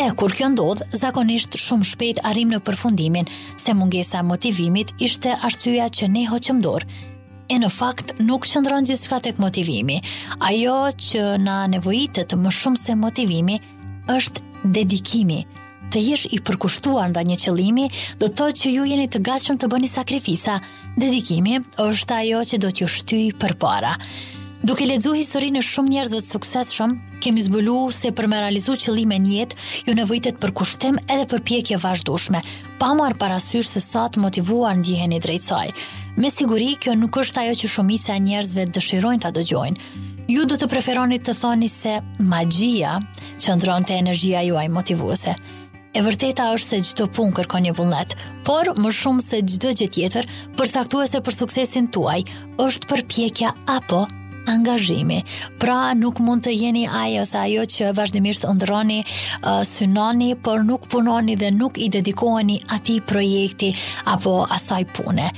E, 0.00 0.06
kur 0.16 0.32
kjo 0.32 0.46
ndodh, 0.54 0.82
zakonisht 0.96 1.58
shumë 1.60 1.84
shpejt 1.90 2.20
arrim 2.28 2.48
në 2.52 2.62
përfundimin, 2.64 3.28
se 3.60 3.74
mungesa 3.76 4.22
motivimit 4.24 4.94
ishte 5.06 5.34
arsyeja 5.44 5.90
që 5.98 6.08
ne 6.14 6.22
hoqëmdor. 6.30 6.86
E 7.52 7.58
në 7.60 7.68
fakt, 7.76 8.14
nuk 8.26 8.46
qëndron 8.48 8.86
gjithë 8.88 9.04
shka 9.10 9.18
tek 9.26 9.40
motivimi. 9.42 9.98
Ajo 10.48 10.78
që 11.08 11.26
na 11.44 11.58
nevojitet 11.74 12.32
më 12.40 12.54
shumë 12.62 12.80
se 12.86 12.96
motivimi, 12.96 13.58
është 14.16 14.68
dedikimi. 14.78 15.42
Të 15.92 16.06
jesh 16.06 16.28
i 16.32 16.38
përkushtuar 16.46 17.10
nda 17.12 17.24
një 17.28 17.36
qëlimi, 17.42 17.90
do 18.22 18.30
të 18.32 18.48
që 18.62 18.70
ju 18.78 18.86
jeni 18.88 19.10
të 19.12 19.20
gatshëm 19.28 19.58
të 19.60 19.68
bëni 19.74 19.92
sakrifisa. 19.92 20.56
Dedikimi 20.96 21.58
është 21.84 22.20
ajo 22.22 22.40
që 22.52 22.62
do 22.64 22.70
t'ju 22.72 22.88
shtyj 22.96 23.28
për 23.42 23.60
para. 23.60 23.92
Dedikimi 24.00 24.38
Duke 24.62 24.84
ledzu 24.86 25.10
historinë 25.18 25.58
shumë 25.66 25.90
njerëzve 25.90 26.20
të 26.22 26.28
sukses 26.28 26.68
shumë, 26.70 27.14
kemi 27.24 27.42
zbëllu 27.42 27.88
se 27.90 28.12
për 28.14 28.28
me 28.30 28.38
realizu 28.38 28.76
qëllime 28.78 29.16
njetë, 29.18 29.56
ju 29.88 29.94
në 29.98 30.04
vëjtet 30.06 30.36
për 30.38 30.52
kushtim 30.54 31.00
edhe 31.10 31.24
për 31.32 31.42
pjekje 31.48 31.78
vazhdushme, 31.82 32.38
pa 32.78 32.92
marë 32.94 33.18
parasysh 33.18 33.72
se 33.74 33.82
sa 33.82 34.04
të 34.06 34.22
motivuar 34.22 34.78
në 34.78 34.86
djeheni 34.86 35.18
drejtësaj. 35.24 35.72
Me 36.14 36.30
siguri, 36.30 36.76
kjo 36.78 36.94
nuk 36.94 37.18
është 37.24 37.42
ajo 37.42 37.56
që 37.58 37.72
shumice 37.74 38.14
e 38.14 38.22
njerëzve 38.22 38.68
dëshirojnë 38.76 39.22
të 39.24 39.32
dëgjojnë. 39.40 40.00
Ju 40.30 40.46
do 40.46 40.54
të 40.60 40.68
preferoni 40.70 41.18
të 41.18 41.34
thoni 41.40 41.66
se 41.72 41.96
magjia 42.22 42.94
ndronë 43.42 43.88
të 43.90 43.98
energjia 43.98 44.44
juaj 44.46 44.68
motivuese. 44.70 45.32
E 45.92 46.00
vërteta 46.06 46.44
është 46.54 46.68
se 46.68 46.78
gjithë 46.84 47.00
të 47.02 47.06
punë 47.18 47.34
kërko 47.40 47.58
një 47.66 47.72
vullnet, 47.80 48.14
por 48.46 48.70
më 48.78 48.94
shumë 48.94 49.24
se 49.26 49.42
gjithë 49.42 49.72
gjithë 49.82 49.92
tjetër, 49.98 50.30
përsaktuese 50.56 51.18
për 51.26 51.40
suksesin 51.40 51.90
tuaj, 51.90 52.20
është 52.62 52.94
përpjekja 52.94 53.56
apo 53.78 54.06
angazhimi. 54.46 55.22
Pra 55.60 55.92
nuk 55.94 56.18
mund 56.24 56.44
të 56.46 56.52
jeni 56.56 56.86
ai 56.88 57.18
ose 57.22 57.38
ajo 57.38 57.64
që 57.70 57.92
vazhdimisht 57.96 58.46
ndroni 58.56 59.00
uh, 59.04 59.60
synoni, 59.66 60.32
por 60.36 60.64
nuk 60.66 60.88
punoni 60.92 61.36
dhe 61.40 61.50
nuk 61.54 61.78
i 61.78 61.88
dedikoheni 61.92 62.60
atij 62.76 63.00
projekti 63.06 63.72
apo 64.14 64.36
asaj 64.56 64.86
pune. 64.96 65.28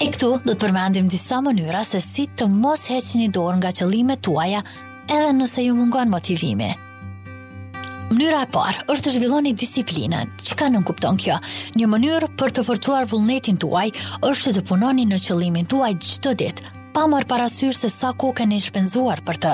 E 0.00 0.06
këtu 0.08 0.30
do 0.46 0.52
të 0.54 0.60
përmendim 0.62 1.08
disa 1.12 1.42
mënyra 1.44 1.82
se 1.84 2.00
si 2.00 2.24
të 2.36 2.46
mos 2.50 2.86
heqni 2.88 3.26
dorë 3.28 3.58
nga 3.60 3.72
qëllimet 3.80 4.22
tuaja 4.24 4.62
edhe 5.10 5.32
nëse 5.36 5.64
ju 5.66 5.74
mungon 5.76 6.08
motivimi. 6.08 6.70
Mënyra 8.10 8.40
e 8.42 8.48
parë 8.50 8.88
është 8.90 9.06
të 9.06 9.12
zhvilloni 9.18 9.52
disiplinën. 9.54 10.32
Çka 10.40 10.66
nuk 10.72 10.88
kupton 10.88 11.20
kjo? 11.20 11.36
Një 11.78 11.86
mënyrë 11.92 12.32
për 12.40 12.56
të 12.56 12.64
forcuar 12.66 13.06
vullnetin 13.12 13.60
tuaj 13.62 13.90
është 14.26 14.56
të 14.56 14.64
punoni 14.72 15.04
në 15.06 15.20
qëllimin 15.28 15.68
tuaj 15.70 15.92
çdo 16.16 16.32
ditë, 16.40 16.66
pa 16.94 17.06
marë 17.06 17.28
parasysh 17.30 17.78
se 17.84 17.90
sa 17.92 18.10
kohë 18.16 18.40
keni 18.42 18.58
shpenzuar 18.62 19.20
për 19.26 19.38
të. 19.44 19.52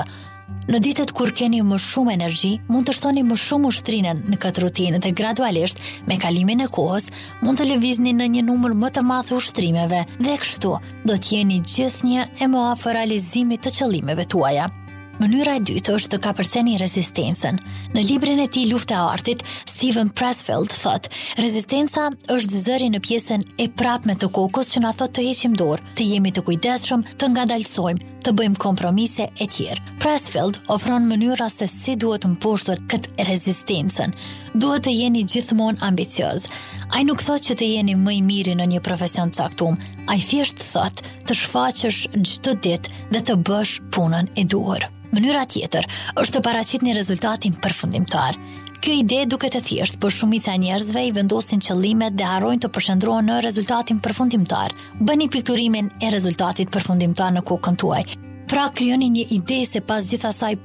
Në 0.71 0.79
ditet 0.83 1.11
kur 1.15 1.29
keni 1.35 1.59
më 1.63 1.77
shumë 1.83 2.13
energji, 2.15 2.53
mund 2.71 2.87
të 2.87 2.95
shtoni 2.95 3.21
më 3.27 3.37
shumë 3.41 3.69
ushtrinën 3.73 4.21
në 4.31 4.39
këtë 4.43 4.63
rutinë 4.63 5.01
dhe 5.03 5.11
gradualisht, 5.15 5.81
me 6.07 6.15
kalimin 6.19 6.63
e 6.63 6.69
kohës, 6.71 7.09
mund 7.43 7.59
të 7.59 7.67
lëvizni 7.73 8.15
në 8.15 8.29
një 8.37 8.45
numër 8.47 8.75
më 8.85 8.93
të 8.95 9.05
madh 9.11 9.35
ushtrimeve 9.35 10.05
dhe 10.23 10.37
kështu 10.43 10.73
do 11.09 11.13
të 11.19 11.35
jeni 11.35 11.61
gjithnjë 11.67 12.27
e 12.43 12.49
më 12.51 12.65
afër 12.73 12.99
realizimit 13.01 13.63
të 13.67 13.75
qëllimeve 13.79 14.27
tuaja. 14.33 14.69
Mënyra 15.17 15.55
e 15.57 15.61
dytë 15.65 15.93
është 15.97 16.09
të 16.13 16.17
kapërceni 16.27 16.75
rezistencën. 16.77 17.57
Në 17.95 18.03
librin 18.09 18.41
e 18.43 18.47
tij 18.53 18.67
Lufta 18.69 18.99
e 18.99 19.13
Artit, 19.15 19.41
Steven 19.65 20.11
Pressfield 20.13 20.69
thot: 20.77 21.09
"Rezistenca 21.41 22.11
është 22.33 22.61
zëri 22.67 22.91
në 22.93 23.01
pjesën 23.07 23.47
e 23.57 23.69
prapme 23.81 24.13
të 24.21 24.29
kokës 24.37 24.75
që 24.75 24.85
na 24.85 24.93
thot 24.93 25.17
të 25.17 25.25
heqim 25.31 25.57
dorë, 25.57 25.89
të 25.97 26.11
jemi 26.11 26.33
të 26.37 26.45
kujdesshëm, 26.51 27.07
të 27.17 27.31
ngadalsojmë, 27.33 28.05
të 28.27 28.33
bëjmë 28.35 28.59
kompromise 28.59 29.29
e 29.39 29.45
tjerë. 29.47 29.83
Pressfield 30.03 30.57
ofron 30.73 31.05
mënyra 31.07 31.47
se 31.51 31.63
si 31.71 31.93
duhet 31.95 32.25
të 32.25 32.33
mposhtur 32.33 32.81
këtë 32.91 33.25
rezistencën. 33.29 34.11
Duhet 34.59 34.83
të 34.87 34.91
jeni 34.97 35.23
gjithmonë 35.23 35.79
ambicioz. 35.87 36.49
Ai 36.91 37.05
nuk 37.07 37.23
thot 37.23 37.45
që 37.47 37.55
të 37.59 37.69
jeni 37.71 37.95
më 37.95 38.17
i 38.17 38.19
miri 38.27 38.57
në 38.59 38.67
një 38.75 38.83
profesion 38.87 39.31
saktum, 39.35 39.79
Ai 40.11 40.19
thjesht 40.23 40.59
thot 40.71 41.01
të 41.27 41.33
shfaqesh 41.39 41.97
çdo 42.23 42.53
ditë 42.63 42.91
dhe 43.15 43.19
të 43.27 43.33
bësh 43.47 43.73
punën 43.95 44.27
e 44.39 44.43
duhur. 44.47 44.79
Mënyra 45.15 45.41
tjetër 45.51 45.83
është 46.21 46.37
të 46.37 46.43
paraqitni 46.45 46.93
rezultatin 46.95 47.55
përfundimtar. 47.63 48.35
Kjo 48.77 48.93
ide 48.93 49.23
duket 49.25 49.55
e 49.57 49.61
thjeshtë, 49.63 49.97
por 50.01 50.13
shumica 50.13 50.53
e 50.53 50.59
njerëzve 50.61 51.01
i 51.07 51.13
vendosin 51.15 51.61
qëllimet 51.65 52.15
dhe 52.19 52.27
harrojnë 52.29 52.63
të 52.65 52.69
përqendrohen 52.77 53.29
në 53.31 53.39
rezultatin 53.47 54.01
përfundimtar. 54.07 54.75
Bëni 55.01 55.29
pikturimin 55.37 55.89
e 56.05 56.13
rezultatit 56.13 56.71
përfundimtar 56.77 57.33
në 57.37 57.45
kokën 57.49 57.77
tuaj. 57.83 58.03
Pra 58.47 58.69
kryoni 58.73 59.09
një 59.11 59.23
ide 59.35 59.57
se 59.67 59.81
pas 59.83 60.05
gjitha 60.09 60.29
saj 60.31 60.55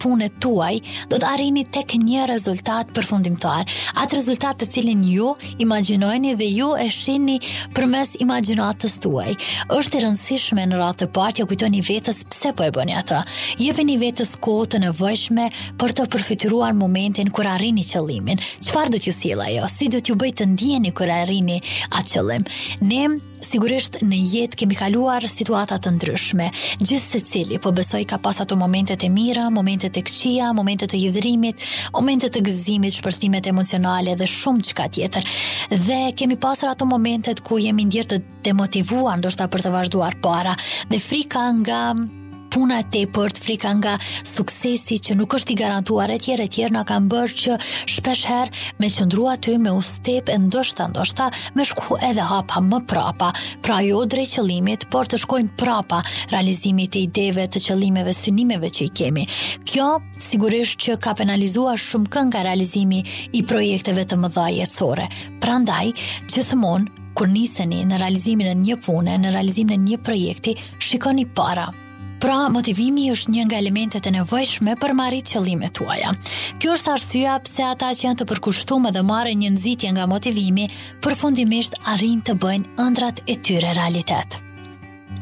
tuaj, 0.40 0.74
do 1.10 1.18
të 1.18 1.26
arrini 1.26 1.64
tek 1.74 1.94
një 1.98 2.28
rezultat 2.30 2.92
përfundimtar. 2.94 3.64
Atë 3.98 4.20
rezultat 4.20 4.60
të 4.62 4.68
cilin 4.74 5.02
ju 5.10 5.32
imaginojni 5.64 6.36
dhe 6.38 6.46
ju 6.48 6.68
e 6.78 6.86
shini 6.94 7.40
përmes 7.74 8.14
imaginatës 8.22 8.94
tuaj. 9.02 9.34
Është 9.78 9.98
e 9.98 10.04
rëndësishme 10.04 10.66
në 10.70 10.78
ratë 10.82 11.00
të 11.06 11.10
partë, 11.16 11.42
ja 11.42 11.48
kujtoni 11.50 11.82
vetës 11.88 12.22
pse 12.30 12.54
po 12.54 12.66
e 12.66 12.70
bëni 12.76 12.94
ato. 13.00 13.18
Jeve 13.58 13.86
një 13.90 13.98
vetës 14.04 14.32
kohë 14.46 14.70
të 14.76 14.82
nevojshme 14.86 15.48
për 15.82 15.96
të 15.98 16.06
përfituruar 16.14 16.78
momentin 16.78 17.34
kër 17.34 17.50
arrini 17.56 17.82
qëllimin. 17.90 18.42
Qëfar 18.62 18.94
do 18.94 19.02
t'ju 19.02 19.16
sila 19.18 19.50
jo? 19.56 19.66
Si 19.66 19.90
do 19.90 19.98
t'ju 20.00 20.18
bëjtë 20.22 20.44
të 20.44 20.48
ndjeni 20.54 20.94
kër 20.94 21.14
arrini 21.24 21.58
atë 21.98 22.08
qëllim? 22.14 22.46
Ne 22.92 23.02
sigurisht 23.46 23.98
në 24.04 24.18
jetë 24.32 24.58
kemi 24.62 24.76
kaluar 24.78 25.24
situata 25.30 25.78
të 25.82 25.92
ndryshme. 25.96 26.48
Gjithë 26.80 27.06
se 27.06 27.20
cili 27.28 27.58
po 27.62 27.72
besoj 27.74 28.02
ka 28.08 28.18
pas 28.22 28.40
ato 28.42 28.56
momentet 28.58 29.04
e 29.06 29.10
mira, 29.12 29.48
momentet 29.50 29.98
e 30.00 30.04
këqia, 30.06 30.52
momentet 30.54 30.94
e 30.96 31.00
hidrimit, 31.02 31.64
momentet 31.94 32.38
e 32.40 32.44
gëzimit, 32.46 32.96
shpërthimet 33.00 33.50
emocionale 33.50 34.14
dhe 34.18 34.28
shumë 34.28 34.74
ka 34.78 34.88
tjetër. 34.88 35.26
Dhe 35.72 36.00
kemi 36.16 36.36
pasur 36.40 36.70
ato 36.72 36.86
momentet 36.88 37.42
ku 37.44 37.60
jemi 37.62 37.86
ndjerë 37.88 38.10
të 38.14 38.20
demotivuar 38.48 39.18
ndoshta 39.20 39.48
për 39.52 39.66
të 39.66 39.74
vazhduar 39.76 40.18
para 40.24 40.56
dhe 40.90 41.00
frika 41.02 41.48
nga 41.60 41.82
puna 42.52 42.78
e 42.82 42.84
tepërt, 42.92 43.38
frika 43.40 43.70
nga 43.78 43.94
suksesi 44.28 44.98
që 45.06 45.16
nuk 45.16 45.36
është 45.38 45.54
i 45.54 45.56
garantuar 45.62 46.10
e 46.12 46.18
tjerë 46.20 46.44
e 46.44 46.50
tjerë 46.52 46.74
nga 46.74 46.82
kam 46.90 47.06
bërë 47.12 47.36
që 47.42 47.54
shpesh 47.88 48.24
herë 48.28 48.64
me 48.82 48.90
qëndrua 48.92 49.34
ty 49.44 49.54
me 49.62 49.72
ustep 49.72 50.28
e 50.32 50.36
ndoshta 50.42 50.90
ndoshta 50.92 51.30
me 51.56 51.64
shku 51.68 51.96
edhe 52.10 52.24
hapa 52.28 52.60
më 52.64 52.80
prapa, 52.90 53.30
pra 53.64 53.78
jo 53.86 54.02
drej 54.14 54.34
qëlimit, 54.34 54.84
por 54.92 55.08
të 55.08 55.20
shkojnë 55.22 55.54
prapa 55.62 56.02
realizimit 56.32 56.98
e 56.98 57.06
ideve 57.06 57.46
të 57.54 57.62
qëlimeve, 57.70 58.12
synimeve 58.16 58.68
që 58.76 58.84
i 58.84 58.90
kemi. 59.00 59.24
Kjo 59.64 59.88
sigurisht 60.22 60.76
që 60.84 60.98
ka 61.02 61.14
penalizua 61.22 61.78
shumë 61.80 62.10
kën 62.12 62.28
nga 62.34 62.42
realizimi 62.50 63.00
i 63.38 63.46
projekteve 63.48 64.04
të 64.04 64.18
mëdha 64.26 64.50
jetësore. 64.58 65.08
Pra 65.40 65.56
ndaj, 65.64 65.86
që 66.28 66.48
Kur 67.12 67.28
niseni 67.28 67.82
në 67.84 67.98
realizimin 68.00 68.48
e 68.48 68.54
një 68.56 68.78
pune, 68.86 69.18
në 69.20 69.34
realizimin 69.34 69.82
e 69.84 69.84
një 69.84 69.98
projekti, 70.00 70.54
shikoni 70.82 71.26
para, 71.36 71.66
Pra, 72.22 72.46
motivimi 72.54 73.08
është 73.10 73.32
një 73.34 73.44
nga 73.48 73.58
elementet 73.58 74.06
e 74.06 74.10
nevojshme 74.14 74.76
për 74.78 74.92
marrit 74.94 75.32
qëllime 75.32 75.66
tuaja. 75.74 76.12
Kjo 76.62 76.76
është 76.76 76.92
arsyeja 76.92 77.32
pse 77.48 77.64
ata 77.72 77.88
që 77.98 78.06
janë 78.06 78.20
të 78.20 78.28
përkushtuar 78.30 78.94
dhe 78.94 79.02
marrin 79.08 79.42
një 79.42 79.50
nxitje 79.56 79.90
nga 79.96 80.06
motivimi, 80.12 80.68
përfundimisht 81.02 81.80
arrin 81.96 82.22
të 82.22 82.38
bëjnë 82.46 82.78
ëndrat 82.86 83.24
e 83.26 83.34
tyre 83.42 83.74
realitet. 83.80 84.41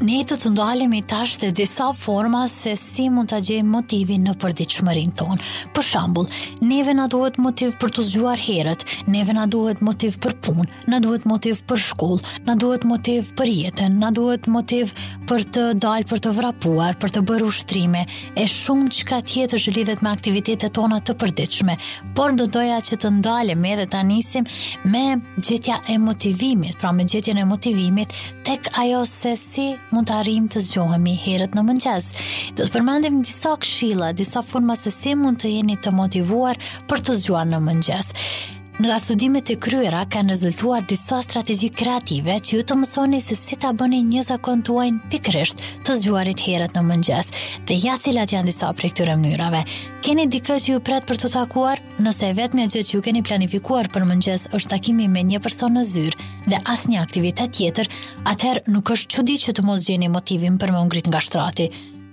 Ne 0.00 0.22
të 0.24 0.38
të 0.40 0.48
ndalemi 0.54 1.02
tash 1.04 1.34
të 1.42 1.50
disa 1.52 1.90
forma 1.92 2.46
se 2.48 2.72
si 2.80 3.10
mund 3.12 3.28
të 3.28 3.38
gjej 3.46 3.58
motivin 3.68 4.22
në 4.24 4.32
përdiqëmërin 4.40 5.10
tonë. 5.18 5.48
Për 5.76 5.84
shambull, 5.84 6.30
neve 6.64 6.94
na 6.96 7.04
duhet 7.12 7.36
motiv 7.44 7.74
për 7.82 7.92
të 7.98 8.04
zgjuar 8.08 8.40
herët, 8.40 8.86
neve 9.12 9.34
na 9.36 9.44
duhet 9.52 9.82
motiv 9.84 10.16
për 10.24 10.38
punë, 10.46 10.64
na 10.92 11.02
duhet 11.04 11.26
motiv 11.28 11.60
për 11.68 11.82
shkollë, 11.90 12.32
na 12.48 12.54
duhet 12.62 12.86
motiv 12.88 13.28
për 13.36 13.52
jetën, 13.58 13.98
na 14.00 14.08
duhet 14.16 14.48
motiv 14.48 14.94
për 15.28 15.44
të 15.56 15.66
dalë 15.84 16.08
për 16.14 16.24
të 16.28 16.32
vrapuar, 16.38 16.96
për 17.04 17.12
të 17.18 17.24
bërë 17.32 17.50
ushtrime, 17.52 18.06
e 18.40 18.48
shumë 18.48 18.88
që 18.96 19.04
ka 19.12 19.20
tjetë 19.34 19.60
që 19.66 19.76
lidhet 19.76 20.02
me 20.06 20.14
aktivitetet 20.14 20.72
tona 20.80 21.02
të 21.04 21.18
përdiqme, 21.26 21.76
por 22.16 22.32
do 22.40 22.48
doja 22.56 22.80
që 22.88 23.00
të 23.04 23.12
ndalemi 23.18 23.74
edhe 23.76 23.84
të 23.92 24.00
anisim 24.00 24.48
me 24.88 25.04
gjithja 25.36 25.82
e 25.92 26.00
motivimit, 26.08 26.80
pra 26.80 26.92
me 26.96 27.04
gjetjen 27.04 27.44
e 27.44 27.46
motivimit, 27.52 28.16
tek 28.48 28.72
ajo 28.80 29.04
se 29.06 29.36
si 29.44 29.68
mund 29.94 30.08
të 30.10 30.14
arrim 30.22 30.44
të 30.50 30.60
zgjohemi 30.66 31.14
herët 31.24 31.56
në 31.56 31.64
mëngjes. 31.66 32.08
Do 32.58 32.64
të 32.64 32.74
përmendim 32.78 33.20
disa 33.26 33.56
këshilla, 33.62 34.12
disa 34.16 34.42
forma 34.46 34.76
se 34.78 34.92
si 34.94 35.16
mund 35.18 35.42
të 35.42 35.52
jeni 35.56 35.78
të 35.82 35.94
motivuar 35.96 36.58
për 36.90 37.06
të 37.08 37.18
zgjuar 37.24 37.48
në 37.52 37.62
mëngjes. 37.68 38.14
Nga 38.80 38.96
studimet 38.98 39.50
e 39.52 39.54
kryera 39.60 40.06
kanë 40.08 40.32
rezultuar 40.32 40.80
disa 40.88 41.18
strategji 41.20 41.68
kreative 41.76 42.38
që 42.40 42.54
ju 42.56 42.60
të 42.70 42.76
mësoni 42.80 43.18
se 43.20 43.36
si 43.36 43.58
ta 43.60 43.74
bëni 43.76 43.98
një 44.08 44.22
zakon 44.24 44.62
uajnë 44.72 45.10
pikrisht 45.12 45.60
të 45.84 45.96
zgjuarit 46.00 46.40
herët 46.40 46.78
në 46.78 46.84
mëngjes 46.86 47.28
dhe 47.68 47.76
ja 47.82 47.98
cilat 48.00 48.32
janë 48.32 48.48
disa 48.48 48.70
prej 48.72 48.94
këtyre 48.94 49.18
mënyrave. 49.20 49.60
Keni 50.06 50.24
dikë 50.32 50.56
që 50.64 50.72
ju 50.72 50.80
pret 50.88 51.04
për 51.10 51.20
të 51.20 51.32
takuar? 51.34 51.84
Nëse 52.00 52.32
vetëm 52.40 52.64
gjë 52.72 52.84
që 52.88 52.96
ju 52.96 53.04
keni 53.10 53.22
planifikuar 53.28 53.92
për 53.92 54.08
mëngjes 54.14 54.48
është 54.56 54.72
takimi 54.72 55.12
me 55.12 55.26
një 55.34 55.44
person 55.48 55.76
në 55.76 55.84
zyrë 55.92 56.30
dhe 56.48 56.64
asnjë 56.72 57.04
aktivitet 57.04 57.52
tjetër, 57.60 57.92
atëherë 58.32 58.64
nuk 58.72 58.96
është 58.96 59.12
çudi 59.18 59.36
që 59.44 59.58
të 59.58 59.68
mos 59.68 59.84
gjeni 59.90 60.08
motivin 60.16 60.56
për 60.56 60.72
më 60.78 60.86
ngrit 60.88 61.12
nga 61.12 61.20
shtrati. 61.28 61.68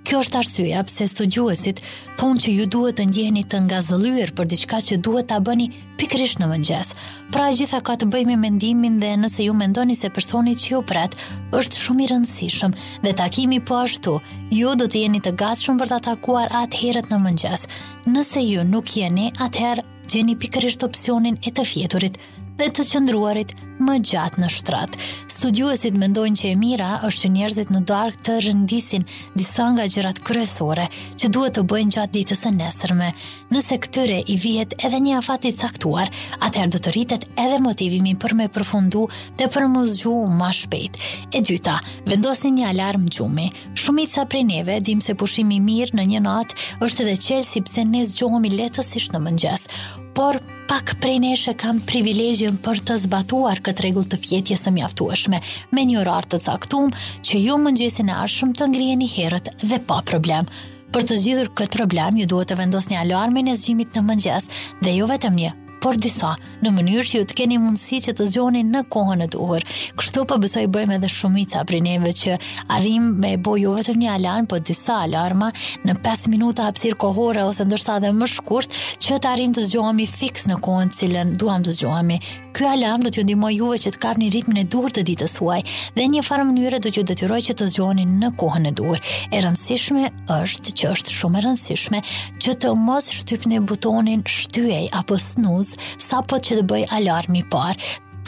Kjo 0.08 0.22
është 0.24 0.38
arsyeja 0.40 0.82
pse 0.88 1.04
studiuesit 1.12 1.80
thonë 2.20 2.40
që 2.44 2.52
ju 2.56 2.66
duhet 2.72 2.96
të 2.96 3.06
ndjeni 3.10 3.42
të 3.52 3.60
ngazëllyer 3.66 4.30
për 4.38 4.48
diçka 4.54 4.78
që 4.86 4.98
duhet 5.04 5.28
ta 5.28 5.42
bëni 5.44 5.66
pikërisht 6.00 6.40
në 6.40 6.48
mëngjes. 6.48 6.94
Pra 7.36 7.50
gjitha 7.58 7.82
ka 7.90 7.98
të 8.00 8.08
bëjë 8.14 8.30
me 8.30 8.38
mendimin 8.46 9.02
dhe 9.04 9.10
nëse 9.26 9.44
ju 9.44 9.56
mendoni 9.60 9.98
se 10.00 10.08
personi 10.16 10.54
që 10.62 10.70
ju 10.70 10.80
pret 10.94 11.18
është 11.60 11.82
shumë 11.82 12.06
i 12.06 12.10
rëndësishëm 12.14 12.78
dhe 13.04 13.16
takimi 13.20 13.60
po 13.68 13.82
ashtu, 13.82 14.16
ju 14.62 14.76
do 14.80 14.88
të 14.88 15.04
jeni 15.04 15.20
të 15.28 15.36
gatshëm 15.44 15.82
për 15.84 15.92
ta 15.96 16.00
takuar 16.10 16.56
atë 16.64 16.82
herët 16.86 17.12
në 17.12 17.20
mëngjes. 17.28 17.68
Nëse 18.08 18.48
ju 18.48 18.64
nuk 18.72 18.96
jeni, 18.96 19.28
atëherë 19.44 19.84
gjeni 20.08 20.38
pikërisht 20.40 20.88
opsionin 20.88 21.36
e 21.44 21.52
të 21.52 21.68
fjeturit 21.68 22.22
dhe 22.58 22.68
të 22.74 22.84
qëndruarit 22.90 23.52
më 23.88 23.96
gjatë 24.10 24.42
në 24.42 24.48
shtrat. 24.50 24.96
Studiuesit 25.38 25.94
mendojnë 26.02 26.40
që 26.40 26.46
e 26.52 26.56
mira 26.58 26.88
është 27.06 27.24
që 27.24 27.30
njerëzit 27.36 27.70
në 27.74 27.82
dark 27.90 28.22
të 28.26 28.38
rëndisin 28.48 29.04
disa 29.38 29.68
nga 29.76 29.86
gjërat 29.94 30.22
kryesore 30.26 30.88
që 31.14 31.30
duhet 31.36 31.56
të 31.60 31.64
bëjnë 31.72 31.94
gjatë 31.96 32.14
ditës 32.16 32.42
e 32.50 32.52
nesërme. 32.56 33.10
Nëse 33.54 33.78
këtyre 33.84 34.18
i 34.26 34.38
vihet 34.42 34.74
edhe 34.82 35.02
një 35.06 35.20
afat 35.20 35.46
i 35.46 35.52
caktuar, 35.60 36.10
atëherë 36.48 36.74
do 36.74 36.82
të 36.88 36.96
rritet 36.96 37.28
edhe 37.46 37.62
motivimi 37.68 38.16
për 38.24 38.34
me 38.40 38.50
përfundu 38.58 39.06
dhe 39.38 39.50
për 39.54 39.68
më 39.76 39.86
zgju 39.94 40.16
më 40.42 40.50
shpejt. 40.64 41.00
E 41.38 41.44
dyta, 41.46 41.78
vendosni 42.10 42.56
një 42.58 42.66
alarm 42.74 43.06
gjumi. 43.14 43.52
Shumica 43.78 44.26
prej 44.26 44.44
neve 44.50 44.80
dim 44.82 45.04
se 45.06 45.14
pushimi 45.14 45.62
mirë 45.70 45.94
në 46.02 46.10
një 46.16 46.24
natë 46.26 46.60
është 46.90 47.06
edhe 47.06 47.16
qelë 47.28 47.48
si 47.54 47.66
pse 47.70 47.86
ne 47.94 48.02
zgjohemi 48.10 48.56
lehtësisht 48.58 49.14
në 49.14 49.26
mëngjes 49.30 49.70
por 50.18 50.38
pak 50.68 50.96
prej 51.02 51.20
neshe 51.22 51.52
kam 51.62 51.78
privilegjën 51.86 52.56
për 52.66 52.80
të 52.90 52.96
zbatuar 53.04 53.60
këtë 53.66 53.84
regull 53.86 54.08
të 54.10 54.18
fjetjes 54.24 54.64
së 54.66 54.72
mjaftueshme 54.74 55.38
me 55.78 55.84
një 55.90 56.02
rartë 56.08 56.40
të 56.40 56.40
caktum 56.48 56.90
që 57.28 57.44
ju 57.44 57.60
mëngjesin 57.66 58.10
e 58.10 58.16
arshëm 58.24 58.56
të 58.58 58.70
një 58.74 59.12
herët 59.14 59.52
dhe 59.62 59.78
pa 59.92 60.02
problem. 60.02 60.50
Për 60.94 61.06
të 61.08 61.20
zgjidhur 61.22 61.54
këtë 61.60 61.78
problem, 61.78 62.18
ju 62.18 62.26
duhet 62.34 62.50
të 62.50 62.58
vendos 62.58 62.90
një 62.90 63.00
alarmin 63.06 63.52
e 63.52 63.56
zgjimit 63.62 63.94
në 63.94 64.06
mëngjes 64.10 64.50
dhe 64.82 64.96
ju 64.96 65.04
jo 65.06 65.12
vetëm 65.14 65.38
një, 65.42 65.52
por 65.88 65.96
disa 66.04 66.34
në 66.66 66.72
mënyrë 66.74 67.04
që 67.08 67.20
ju 67.22 67.26
të 67.30 67.36
keni 67.38 67.58
mundësi 67.64 68.02
që 68.08 68.14
të 68.18 68.26
zgjoni 68.28 68.60
në 68.68 68.80
kohën 68.92 69.22
e 69.24 69.28
duhur. 69.32 69.64
Kështu 69.96 70.26
po 70.28 70.36
besoj 70.42 70.66
bëjmë 70.74 70.98
edhe 70.98 71.08
shumica 71.14 71.62
për 71.70 71.80
neve 71.86 72.12
që 72.18 72.34
arrim 72.76 73.06
me 73.24 73.36
bo 73.38 73.54
jo 73.62 73.72
vetëm 73.78 74.02
një 74.02 74.10
alarm, 74.18 74.50
por 74.52 74.60
disa 74.68 74.98
alarma 75.06 75.48
në 75.88 75.96
5 76.04 76.26
minuta 76.34 76.66
hapësir 76.68 76.98
kohore 77.00 77.46
ose 77.48 77.64
ndoshta 77.70 78.02
edhe 78.02 78.12
më 78.18 78.28
shkurt 78.34 78.76
që 79.06 79.22
të 79.24 79.32
arrim 79.32 79.56
të 79.56 79.64
zgjohemi 79.70 80.10
fiks 80.18 80.50
në 80.52 80.60
kohën 80.68 80.92
cilën 81.00 81.32
duam 81.40 81.64
të 81.64 81.78
zgjohemi. 81.80 82.20
Ky 82.58 82.66
alarm 82.72 83.04
do 83.06 83.12
t'ju 83.14 83.22
ndihmojë 83.24 83.58
juve 83.62 83.78
që 83.84 83.92
të 83.94 84.00
kapni 84.02 84.28
ritmin 84.34 84.64
e 84.64 84.66
duhur 84.74 84.92
të 84.96 85.04
ditës 85.08 85.36
suaj 85.38 85.60
dhe 85.96 86.04
në 86.04 86.18
një 86.18 86.24
farë 86.26 86.48
mënyrë 86.50 86.80
do 86.82 86.90
t'ju 86.90 87.04
detyrojë 87.12 87.46
që 87.52 87.56
të 87.60 87.68
zgjoheni 87.70 88.06
në 88.18 88.32
kohën 88.42 88.66
e 88.66 88.72
duhur. 88.80 89.02
E 89.30 89.42
rëndësishme 89.46 90.10
është 90.40 90.74
që 90.82 90.92
është 90.96 91.14
shumë 91.14 91.38
e 91.38 91.44
rëndësishme 91.46 92.00
që 92.42 92.56
të 92.66 92.74
mos 92.82 93.12
shtypni 93.20 93.62
butonin 93.70 94.26
shtyej 94.26 94.90
apo 94.98 95.20
snooze 95.22 95.77
sa 96.02 96.22
po 96.28 96.40
që 96.40 96.58
të 96.60 96.66
bëj 96.72 96.86
alarmi 97.00 97.46
par 97.54 97.80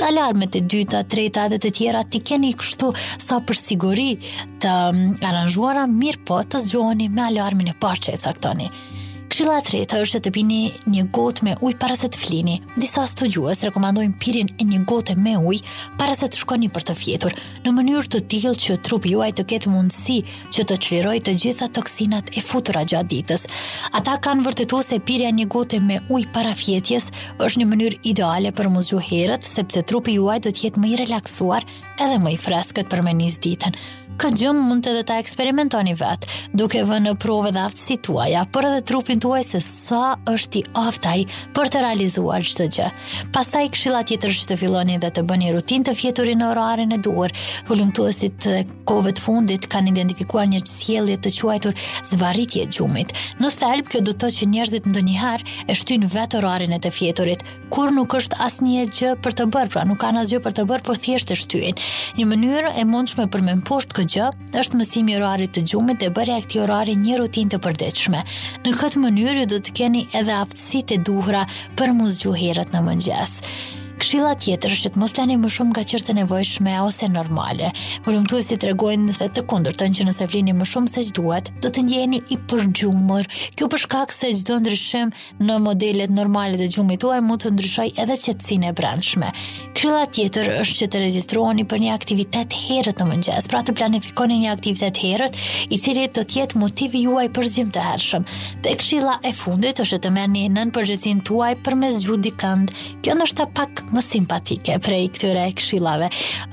alarme 0.07 0.45
të 0.47 0.61
dyta, 0.71 1.01
treta 1.11 1.49
dhe 1.51 1.57
të 1.59 1.73
tjera 1.75 2.05
ti 2.07 2.21
keni 2.23 2.53
kështu 2.59 2.93
sa 3.25 3.41
për 3.43 3.57
siguri 3.59 4.13
të 4.63 4.69
um, 4.93 5.01
aranjuara 5.29 5.83
mirë 5.91 6.23
po 6.29 6.37
të 6.51 6.61
zgjoni 6.69 7.09
me 7.11 7.25
alarmin 7.25 7.73
e 7.73 7.75
parë 7.83 8.05
që 8.05 8.15
e 8.15 8.21
caktoni. 8.23 8.69
Këshilla 9.29 9.59
e 9.59 9.65
tretë 9.67 9.97
është 10.01 10.19
të 10.25 10.29
pini 10.33 10.57
një 10.89 11.01
gotë 11.13 11.43
me 11.45 11.51
ujë 11.61 11.77
para 11.77 11.93
se 11.99 12.07
të 12.09 12.17
flini. 12.17 12.55
Disa 12.81 13.03
studues 13.07 13.59
rekomandojnë 13.67 14.15
pirjen 14.23 14.47
e 14.57 14.65
një 14.65 14.79
gote 14.89 15.13
me 15.21 15.35
ujë 15.37 15.73
para 15.99 16.15
se 16.17 16.29
të 16.31 16.39
shkoni 16.41 16.69
për 16.73 16.85
të 16.87 16.95
fjetur, 16.97 17.35
në 17.65 17.73
mënyrë 17.75 18.09
të 18.15 18.21
tillë 18.31 18.53
që 18.63 18.77
trupi 18.87 19.11
juaj 19.13 19.27
të 19.37 19.45
ketë 19.51 19.69
mundësi 19.75 20.17
që 20.55 20.65
të 20.71 20.79
çlirojë 20.87 21.21
të 21.27 21.35
gjitha 21.43 21.69
toksinat 21.77 22.31
e 22.33 22.45
futura 22.47 22.81
gjatë 22.89 23.09
ditës. 23.13 23.45
Ata 24.01 24.17
kanë 24.25 24.47
vërtetuar 24.49 24.87
se 24.87 25.01
pirja 25.11 25.29
e 25.29 25.37
një 25.41 25.47
gote 25.57 25.81
me 25.85 25.99
ujë 26.09 26.33
para 26.33 26.55
fjetjes 26.63 27.11
është 27.37 27.61
një 27.61 27.69
mënyrë 27.75 28.01
ideale 28.15 28.55
për 28.57 28.73
mosgjuherët 28.73 29.45
sepse 29.45 29.85
trupi 29.85 30.17
juaj 30.17 30.39
do 30.47 30.49
të 30.57 30.65
jetë 30.67 30.81
më 30.85 30.93
i 30.95 30.99
relaksuar 31.05 31.69
edhe 32.01 32.17
më 32.25 32.33
i 32.33 32.41
freskët 32.47 32.89
për 32.89 33.05
me 33.05 33.17
ditën. 33.21 33.77
Ka 34.19 34.27
gjë 34.35 34.49
mund 34.51 34.83
të 34.83 34.97
dhe 34.97 35.03
ta 35.07 35.15
eksperimentoni 35.21 35.93
vetë, 35.95 36.27
duke 36.59 36.81
vë 36.83 36.95
në 37.05 37.11
prove 37.23 37.53
dhe 37.55 37.61
aftë 37.63 37.95
tuaja, 38.03 38.41
për 38.51 38.65
edhe 38.67 38.79
trupin 38.89 39.21
tuaj 39.23 39.45
se 39.47 39.61
sa 39.63 40.09
është 40.27 40.59
i 40.59 40.63
aftaj 40.81 41.21
për 41.55 41.69
të 41.71 41.83
realizuar 41.85 42.43
qëtë 42.43 42.65
gjë. 42.75 42.87
Pasaj 43.37 43.61
këshilla 43.77 44.01
tjetër 44.09 44.33
që 44.35 44.49
të 44.49 44.57
filoni 44.59 44.97
dhe 44.99 45.11
të 45.15 45.23
bëni 45.29 45.53
rutin 45.55 45.85
të 45.87 45.93
fjeturin 46.01 46.43
në 46.43 46.49
orarin 46.51 46.91
e 46.91 46.97
duar, 47.05 47.31
hullumtuasit 47.69 48.49
kove 48.89 49.13
të 49.15 49.23
fundit 49.23 49.69
kanë 49.71 49.93
identifikuar 49.93 50.51
një 50.51 50.59
qësjelje 50.67 51.15
të 51.23 51.33
quajtur 51.39 51.79
zvaritje 52.11 52.67
gjumit. 52.75 53.15
Në 53.39 53.53
thelb, 53.61 53.87
kjo 53.93 54.03
do 54.09 54.17
të 54.19 54.33
që 54.35 54.49
njerëzit 54.51 54.91
ndë 54.91 55.05
njëherë 55.07 55.49
e 55.71 55.79
shtyn 55.79 56.03
vetë 56.11 56.41
orarin 56.43 56.75
e 56.75 56.81
të 56.83 56.91
fjeturit, 56.99 57.47
kur 57.71 57.93
nuk 57.95 58.11
është 58.19 58.35
asnjë 58.43 58.89
gjë 58.97 59.15
për 59.23 59.39
të 59.39 59.47
bërë, 59.53 59.71
pra 59.77 59.87
nuk 59.87 60.03
kanë 60.03 60.25
asgjë 60.25 60.43
për 60.43 60.59
të 60.59 60.67
bërë, 60.73 60.89
por 60.91 60.99
thjesht 61.07 61.31
e 61.39 61.73
Një 62.19 62.25
mënyrë 62.27 62.71
e 62.81 62.83
mundshme 62.89 63.29
për 63.31 63.43
me 63.47 63.53
gjë 64.09 64.27
është 64.61 64.79
mësimi 64.79 65.13
i 65.15 65.17
orarit 65.19 65.51
të 65.55 65.63
gjumit 65.71 66.01
dhe 66.01 66.09
bërja 66.17 66.37
e 66.41 66.45
këtij 66.45 66.63
orari 66.65 66.95
një 67.01 67.19
rutinë 67.21 67.53
të 67.53 67.59
përditshme. 67.65 68.21
Në 68.65 68.73
këtë 68.81 69.03
mënyrë 69.05 69.47
do 69.53 69.61
të 69.65 69.75
keni 69.81 70.03
edhe 70.21 70.37
aftësitë 70.43 70.97
e 70.97 71.01
duhura 71.11 71.43
për 71.81 71.93
muzgjuherët 72.01 72.73
në 72.75 72.83
mëngjes. 72.89 73.35
Këshilla 73.99 74.31
tjetër 74.39 74.71
është 74.71 74.89
të 74.95 74.99
mos 75.01 75.11
lani 75.17 75.35
më 75.37 75.49
shumë 75.51 75.73
nga 75.73 75.81
qertë 75.91 76.13
nevojshme 76.21 76.71
ose 76.85 77.09
normale. 77.11 77.67
Volumtuesit 78.05 78.61
tregojnë 78.63 79.15
se 79.17 79.25
të 79.35 79.43
kundërtën 79.51 79.97
që 79.97 80.05
nëse 80.07 80.27
vlini 80.31 80.53
më 80.55 80.67
shumë 80.71 80.87
se 80.87 81.03
ç'duhet, 81.09 81.49
do 81.59 81.67
të 81.67 81.83
ndjeheni 81.83 82.21
i 82.31 82.37
përgjumur. 82.47 83.27
Kjo 83.59 83.67
për 83.73 83.81
shkak 83.83 84.13
se 84.15 84.29
çdo 84.39 84.59
ndryshim 84.61 85.11
në 85.43 85.57
modelet 85.65 86.13
normale 86.15 86.55
të 86.61 86.69
gjumit 86.77 87.01
tuaj 87.03 87.19
mund 87.27 87.43
të 87.43 87.51
ndryshojë 87.57 87.93
edhe 88.05 88.15
qetësinë 88.23 88.69
e 88.71 88.73
brendshme. 88.79 89.33
Këshilla 89.75 90.05
tjetër 90.15 90.53
është 90.61 90.79
që 90.79 90.89
të 90.93 91.03
regjistroheni 91.03 91.67
për 91.71 91.83
një 91.83 91.91
aktivitet 91.97 92.55
herët 92.69 93.03
në 93.03 93.09
mëngjes, 93.11 93.51
pra 93.51 93.63
të 93.67 93.75
planifikoni 93.81 94.39
një 94.45 94.53
aktivitet 94.55 95.03
herët, 95.03 95.37
i 95.75 95.79
cili 95.81 96.07
do 96.15 96.23
të 96.23 96.39
jetë 96.39 96.63
motivi 96.63 97.03
juaj 97.03 97.27
për 97.35 97.51
gjim 97.57 97.75
të 97.75 97.83
hershëm. 97.89 98.29
Dhe 98.63 98.75
këshilla 98.79 99.19
e 99.29 99.35
fundit 99.41 99.83
është 99.83 99.99
të 100.05 100.13
merrni 100.19 100.47
nën 100.55 100.73
përgjegjësinë 100.75 101.25
tuaj 101.27 101.51
përmes 101.67 101.99
gjuhë 102.07 102.23
dikënd. 102.29 102.75
Kjo 103.05 103.15
ndoshta 103.19 103.47
pak 103.57 103.83
më 103.93 104.01
simpatike 104.05 104.77
prej 104.83 105.01
këtyre 105.15 105.45
këshillave. 105.57 106.09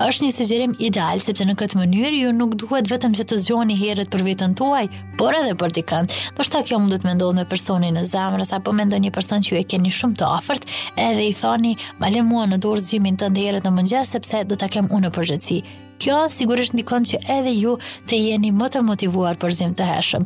Është 0.07 0.25
një 0.25 0.33
sugjerim 0.35 0.73
ideal 0.83 1.21
sepse 1.21 1.45
në 1.45 1.55
këtë 1.59 1.79
mënyrë 1.81 2.21
ju 2.23 2.33
nuk 2.35 2.55
duhet 2.61 2.89
vetëm 2.89 3.15
që 3.17 3.25
të 3.29 3.39
zgjoni 3.45 3.77
herët 3.79 4.11
për 4.13 4.25
veten 4.27 4.53
tuaj, 4.57 4.85
por 5.19 5.37
edhe 5.37 5.55
për 5.59 5.75
dikën. 5.77 6.09
Do 6.37 6.43
të 6.45 6.49
thotë 6.53 6.69
kjo 6.71 6.79
mund 6.83 6.97
të 6.97 7.09
mendoj 7.09 7.31
me 7.37 7.45
personin 7.49 7.99
e 8.01 8.05
zemrës 8.07 8.53
apo 8.57 8.73
me 8.75 8.87
ndonjë 8.89 9.13
person 9.15 9.43
që 9.45 9.53
ju 9.55 9.59
e 9.61 9.65
keni 9.73 9.93
shumë 9.93 10.19
të 10.21 10.29
afërt, 10.39 10.69
edhe 11.09 11.27
i 11.29 11.33
thani, 11.37 11.75
"Ma 11.99 12.07
le 12.09 12.21
mua 12.23 12.45
në 12.47 12.57
dorë 12.65 12.81
zgjimin 12.87 13.17
të 13.17 13.31
herët 13.37 13.65
në 13.67 13.71
mëngjes 13.79 14.13
sepse 14.15 14.43
do 14.47 14.55
ta 14.55 14.67
kem 14.67 14.87
unë 14.89 15.07
në 15.09 15.13
përgjithësi." 15.17 15.61
Kjo 15.99 16.27
sigurisht 16.29 16.73
ndikon 16.77 17.03
që 17.09 17.17
edhe 17.37 17.53
ju 17.61 17.77
të 18.07 18.15
jeni 18.25 18.51
më 18.53 18.67
të 18.69 18.79
motivuar 18.89 19.35
për 19.41 19.55
të 19.73 19.83
hershëm. 19.91 20.23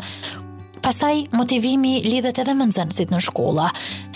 Pasaj, 0.82 1.24
motivimi 1.38 2.00
lidhet 2.02 2.40
edhe 2.42 2.56
më 2.58 2.66
nëzënësit 2.72 3.12
në 3.14 3.20
shkolla. 3.28 3.68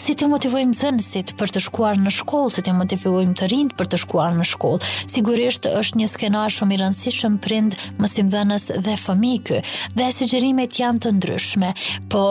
Si 0.02 0.16
të 0.18 0.26
motivojmë 0.32 0.72
nëzënësit 0.72 1.34
për 1.38 1.54
të 1.54 1.62
shkuar 1.68 2.00
në 2.02 2.14
shkollë, 2.16 2.54
si 2.56 2.64
të 2.66 2.74
motivojmë 2.80 3.36
të 3.38 3.50
rindë 3.52 3.78
për 3.80 3.90
të 3.92 4.00
shkuar 4.02 4.34
në 4.40 4.48
shkollë. 4.50 4.90
Sigurisht 5.14 5.70
është 5.70 6.02
një 6.02 6.10
skenar 6.16 6.54
shumë 6.56 6.78
i 6.78 6.82
rëndësishëm 6.82 7.38
prind 7.46 7.78
mësim 8.02 8.34
dhe 8.34 8.98
fëmikë, 9.06 9.62
dhe 10.00 10.10
sugjerimet 10.18 10.80
janë 10.82 11.06
të 11.06 11.14
ndryshme, 11.20 11.70
po 12.10 12.26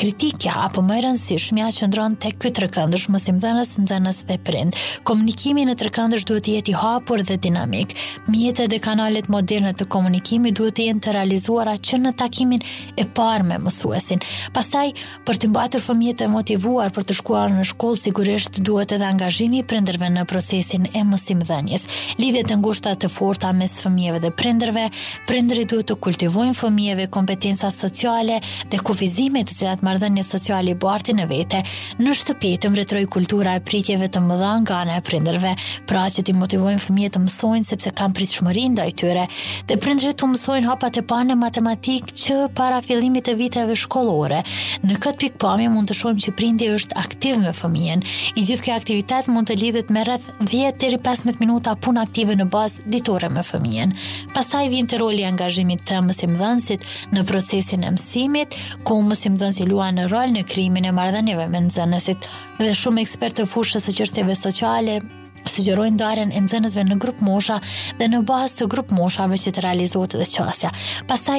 kritikja 0.00 0.52
apo 0.64 0.80
më 0.80 0.94
e 0.96 1.00
rëndësishmja 1.04 1.66
që 1.76 1.86
ndron 1.90 2.14
tek 2.22 2.38
ky 2.40 2.48
trekëndësh 2.56 3.02
mësimdhënës, 3.12 3.74
nxënës 3.82 4.20
dhe 4.30 4.38
prind. 4.40 4.76
Komunikimi 5.04 5.66
në 5.68 5.74
trekëndësh 5.82 6.22
duhet 6.30 6.46
të 6.46 6.54
jetë 6.54 6.72
i 6.72 6.76
hapur 6.80 7.20
dhe 7.28 7.36
dinamik. 7.36 7.92
Mjetet 8.32 8.70
dhe 8.72 8.78
kanalet 8.80 9.28
moderne 9.28 9.74
të 9.76 9.84
komunikimit 9.92 10.56
duhet 10.56 10.78
të 10.78 10.86
jenë 10.86 11.04
të 11.04 11.14
realizuara 11.18 11.74
që 11.76 12.00
në 12.00 12.14
takimin 12.16 12.64
e 12.96 13.04
parë 13.18 13.44
me 13.50 13.58
mësuesin. 13.66 14.24
Pastaj, 14.56 14.86
për 15.28 15.36
të 15.42 15.50
mbajtur 15.52 15.84
fëmijët 15.84 16.24
e 16.24 16.30
motivuar 16.32 16.94
për 16.96 17.06
të 17.10 17.18
shkuar 17.20 17.52
në 17.58 17.66
shkollë, 17.74 18.00
sigurisht 18.06 18.62
duhet 18.70 18.96
edhe 18.96 19.04
angazhimi 19.10 19.60
i 19.60 19.66
prindërve 19.74 20.08
në 20.16 20.24
procesin 20.32 20.88
e 20.96 21.04
mësimdhënies. 21.10 21.84
Lidhjet 22.22 22.48
të 22.48 22.56
ngushta 22.62 22.94
të 23.04 23.12
forta 23.12 23.52
mes 23.52 23.76
fëmijëve 23.84 24.24
dhe 24.24 24.32
prindërve, 24.40 24.88
prindërit 25.28 25.74
duhet 25.74 25.92
të 25.92 26.00
kultivojnë 26.08 26.56
fëmijëve 26.62 27.10
kompetenca 27.18 27.68
sociale 27.76 28.40
dhe 28.40 28.80
kufizime 28.80 29.44
të 29.44 29.60
cilat 29.60 29.86
marrëdhënie 29.90 30.24
sociale 30.24 30.74
bartin 30.78 31.18
në 31.20 31.26
vete. 31.30 31.60
Në 32.00 32.14
shtëpi 32.20 32.54
të 32.62 32.70
mbretëroj 32.72 33.04
kultura 33.12 33.56
e 33.58 33.62
pritjeve 33.66 34.08
të 34.12 34.22
mëdha 34.24 34.52
nga 34.62 34.78
ana 34.84 34.98
e 35.00 35.04
prindërve, 35.06 35.52
pra 35.90 36.04
që 36.12 36.24
ti 36.28 36.34
motivojnë 36.38 36.82
fëmijët 36.84 37.14
të 37.16 37.22
mësojnë 37.24 37.68
sepse 37.70 37.92
kanë 37.98 38.16
pritshmëri 38.18 38.64
ndaj 38.76 38.88
tyre. 39.00 39.24
Dhe 39.68 39.78
prindërit 39.82 40.18
të 40.20 40.28
mësojnë 40.34 40.68
hapat 40.70 41.00
e 41.02 41.06
parë 41.10 41.30
në 41.32 41.36
matematik 41.40 42.12
që 42.22 42.38
para 42.58 42.78
fillimit 42.86 43.26
të 43.28 43.34
viteve 43.40 43.76
shkollore. 43.82 44.42
Në 44.86 44.98
këtë 45.02 45.22
pikpamje 45.24 45.70
mund 45.74 45.90
të 45.90 45.98
shohim 45.98 46.20
që 46.26 46.34
prindi 46.38 46.70
është 46.76 46.98
aktiv 47.00 47.40
me 47.44 47.52
fëmijën. 47.58 48.04
I 48.40 48.46
gjithë 48.46 48.66
këto 48.66 48.78
aktivitet 48.80 49.30
mund 49.30 49.50
të 49.50 49.58
lidhet 49.62 49.90
me 49.92 50.04
rreth 50.06 50.30
10 50.44 50.78
deri 50.80 51.00
15 51.00 51.40
minuta 51.42 51.74
punë 51.84 52.04
aktive 52.04 52.36
në 52.38 52.46
bazë 52.52 52.86
ditore 52.92 53.28
me 53.34 53.42
fëmijën. 53.46 53.94
Pastaj 54.34 54.66
vjen 54.72 54.88
te 54.90 54.98
roli 55.00 55.24
i 55.24 55.28
angazhimit 55.28 55.82
të 55.88 56.00
mësimdhënësit 56.06 56.86
në 57.14 57.24
procesin 57.28 57.84
e 57.88 57.92
mësimit, 57.96 58.54
ku 58.86 59.00
mësimdhënësi 59.08 59.66
në 59.88 60.04
rol 60.12 60.34
në 60.34 60.44
krimin 60.50 60.90
e 60.90 60.92
marrëdhënieve 60.92 61.46
me 61.48 61.64
nxënësit 61.68 62.28
dhe 62.60 62.74
shumë 62.76 63.06
ekspertë 63.06 63.42
të 63.44 63.48
fushës 63.48 63.86
së 63.88 63.96
çështjeve 64.02 64.36
sociale 64.36 64.98
sugjerojnë 65.40 65.96
darjen 65.96 66.32
e 66.36 66.40
nxënësve 66.44 66.82
në 66.84 66.96
grup 67.00 67.22
mosha 67.24 67.56
dhe 67.96 68.10
në 68.12 68.18
bazë 68.28 68.58
të 68.58 68.66
grup 68.74 68.90
moshave 68.92 69.38
që 69.40 69.52
të 69.56 69.62
realizohet 69.64 70.16
dhe 70.20 70.26
qasja. 70.34 70.68
Pastaj 71.08 71.38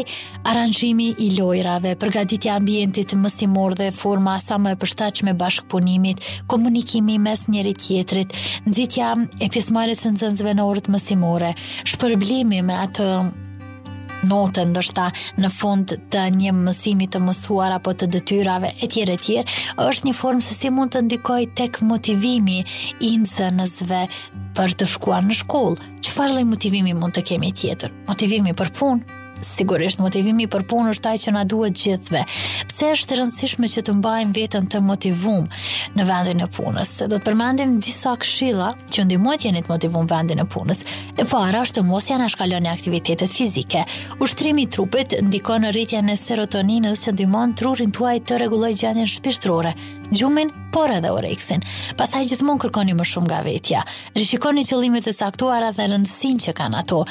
aranjimi 0.50 1.12
i 1.22 1.28
lojrave, 1.36 1.94
përgatitja 2.02 2.56
e 2.56 2.56
ambientit 2.64 3.14
mësimor 3.14 3.76
dhe 3.78 3.92
forma 3.94 4.40
sa 4.42 4.58
më 4.58 4.74
e 4.74 4.80
përshtatshme 4.82 5.36
bashkëpunimit, 5.38 6.26
komunikimi 6.50 7.20
mes 7.22 7.46
njëri 7.54 7.76
tjetrit, 7.78 8.34
nxitja 8.66 9.12
e 9.38 9.52
pjesëmarrjes 9.54 10.02
së 10.08 10.16
nxënësve 10.16 10.58
në 10.58 10.66
orët 10.72 10.90
mësimore, 10.96 11.54
shpërblimi 11.94 12.64
me 12.66 12.82
atë 12.88 13.10
notën 14.28 14.70
ndoshta 14.72 15.10
në 15.40 15.50
fund 15.54 15.96
të 16.12 16.22
një 16.38 16.52
mësimi 16.58 17.08
të 17.12 17.22
mësuar 17.26 17.78
apo 17.78 17.94
të 17.98 18.08
detyrave 18.16 18.74
etj 18.84 19.04
etj 19.06 19.38
është 19.86 20.08
një 20.10 20.14
formë 20.18 20.46
se 20.46 20.58
si 20.58 20.72
mund 20.74 20.94
të 20.96 21.04
ndikoj 21.08 21.42
tek 21.58 21.82
motivimi 21.92 22.60
i 22.62 23.16
nëzënësve 23.24 24.04
për 24.58 24.78
të 24.82 24.90
shkuar 24.94 25.26
në 25.26 25.40
shkollë. 25.44 25.90
Çfarë 26.04 26.38
lloj 26.38 26.46
motivimi 26.54 26.94
mund 26.98 27.16
të 27.16 27.26
kemi 27.32 27.54
tjetër? 27.56 27.94
Motivimi 28.10 28.54
për 28.60 28.74
punë, 28.78 29.21
sigurisht 29.42 30.00
motivimi 30.02 30.48
për 30.52 30.64
punë 30.70 30.94
është 30.96 31.12
ai 31.12 31.20
që 31.24 31.34
na 31.36 31.44
duhet 31.50 31.78
gjithve. 31.82 32.22
Pse 32.70 32.90
është 32.96 33.16
e 33.16 33.20
rëndësishme 33.22 33.70
që 33.74 33.84
të 33.88 33.96
mbajmë 33.98 34.36
veten 34.38 34.68
të 34.72 34.82
motivuar 34.86 35.68
në 35.98 36.06
vendin 36.10 36.44
e 36.44 36.48
punës? 36.58 36.94
Do 37.02 37.18
të 37.18 37.24
përmendim 37.26 37.78
disa 37.84 38.14
këshilla 38.22 38.72
që 38.94 39.08
ndihmojnë 39.10 39.42
të 39.42 39.50
jeni 39.50 39.64
të 39.66 39.74
motivuar 39.74 40.06
në 40.06 40.12
vendin 40.16 40.44
e 40.44 40.48
punës. 40.56 40.84
E 41.18 41.26
para 41.30 41.64
është 41.66 41.80
të 41.82 41.86
mos 41.90 42.10
janë 42.12 42.30
shkaloni 42.34 42.72
aktivitetet 42.72 43.32
fizike. 43.34 43.84
Ushtrimi 44.22 44.68
i 44.68 44.70
trupit 44.72 45.18
ndikon 45.28 45.66
në 45.66 45.74
rritjen 45.76 46.10
e 46.14 46.18
serotoninës 46.20 47.08
që 47.08 47.16
ndihmon 47.18 47.56
trurin 47.60 47.92
tuaj 47.96 48.18
të 48.26 48.42
rregullojë 48.42 48.82
gjendjen 48.84 49.12
shpirtërore. 49.16 49.76
Gjumin 50.12 50.52
por 50.72 50.90
edhe 50.96 51.12
oreksin. 51.14 51.60
Pastaj 52.00 52.28
gjithmonë 52.32 52.64
kërkoni 52.64 52.96
më 52.96 53.06
shumë 53.12 53.30
nga 53.30 53.40
vetja. 53.46 53.82
Rishikoni 54.16 54.64
qëllimet 54.68 55.10
e 55.10 55.14
caktuara 55.18 55.72
dhe 55.76 55.88
rëndësinë 55.92 56.44
që 56.46 56.56
kanë 56.60 56.80
ato. 56.82 57.04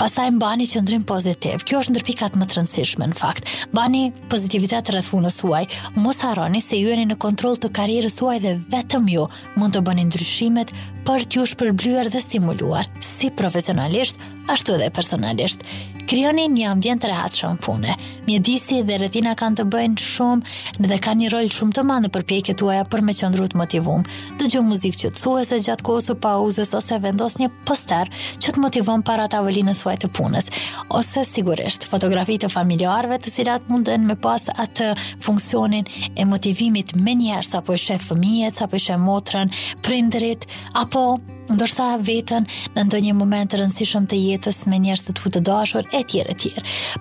Pastaj 0.00 0.28
mbani 0.36 0.68
qendrim 0.68 1.04
pozitiv. 1.08 1.64
Kjo 1.66 1.80
është 1.82 1.94
ndër 1.96 2.06
pikat 2.08 2.38
më 2.38 2.48
të 2.50 2.58
rëndësishme 2.58 3.08
në 3.12 3.18
fakt. 3.18 3.48
Bani 3.74 4.04
pozitivitet 4.32 4.92
rreth 4.92 5.10
punës 5.14 5.40
suaj. 5.42 5.64
Mos 5.96 6.22
harroni 6.26 6.60
se 6.64 6.78
ju 6.80 6.92
jeni 6.92 7.08
në 7.10 7.18
kontroll 7.22 7.56
të 7.58 7.72
karrierës 7.78 8.18
suaj 8.20 8.38
dhe 8.44 8.56
vetëm 8.74 9.08
ju 9.14 9.26
mund 9.56 9.74
të 9.76 9.84
bëni 9.88 10.06
ndryshimet 10.10 10.74
për 11.08 11.24
t'ju 11.32 11.46
shpërblyer 11.54 12.10
dhe 12.12 12.20
stimuluar, 12.20 12.86
si 13.02 13.30
profesionalisht, 13.32 14.18
ashtu 14.52 14.74
edhe 14.76 14.90
personalisht 14.92 15.62
krijoni 16.08 16.46
një 16.48 16.70
ambient 16.72 17.02
të 17.04 17.10
rehatshëm 17.10 17.58
pune. 17.62 17.92
Mjedisi 18.24 18.78
dhe 18.88 18.96
rrethina 19.02 19.34
kanë 19.38 19.58
të 19.60 19.64
bëjnë 19.72 20.00
shumë 20.04 20.86
dhe 20.88 20.96
kanë 21.04 21.22
një 21.26 21.30
rol 21.34 21.50
shumë 21.52 21.74
të 21.76 21.82
madh 21.88 22.06
në 22.06 22.10
përpjekjet 22.14 22.56
tuaja 22.62 22.86
për 22.88 23.02
me 23.04 23.12
qëndru 23.18 23.48
të 23.52 23.58
motivuar. 23.60 24.08
Dëgjoj 24.40 24.62
muzikë 24.64 25.00
qetësuese 25.02 25.58
gjatë 25.66 25.84
kohës 25.88 26.08
së 26.10 26.16
pauzës 26.24 26.72
ose 26.80 26.98
vendos 27.04 27.36
një 27.42 27.50
poster 27.68 28.08
që 28.40 28.54
të 28.56 28.64
motivon 28.64 29.04
para 29.10 29.28
tavolinës 29.34 29.84
suaj 29.84 29.98
të 30.06 30.10
punës, 30.16 30.48
ose 30.96 31.24
sigurisht 31.28 31.84
fotografi 31.90 32.38
të 32.40 32.48
familjarëve 32.56 33.20
të 33.24 33.34
cilat 33.38 33.68
munden 33.72 34.06
me 34.08 34.16
pas 34.24 34.48
atë 34.64 34.94
funksionin 35.28 35.84
e 36.16 36.24
motivimit 36.28 36.96
me 37.04 37.16
njerëz 37.20 37.52
apo 37.60 37.76
shef 37.76 38.08
fëmijët, 38.12 38.62
apo 38.64 38.80
shef 38.80 39.02
motrën, 39.04 39.52
prindrit 39.84 40.48
apo 40.74 41.06
ndërsa 41.54 41.86
veten 42.04 42.46
në 42.76 42.84
ndonjë 42.88 43.14
moment 43.16 43.50
të 43.52 43.60
rëndësishëm 43.62 44.08
të 44.12 44.20
jetës 44.24 44.60
me 44.72 44.80
njerëz 44.84 45.04
të 45.08 45.14
tu 45.20 45.34
të 45.36 45.44
dashur 45.48 45.90
etj 46.00 46.22
etj. 46.26 46.52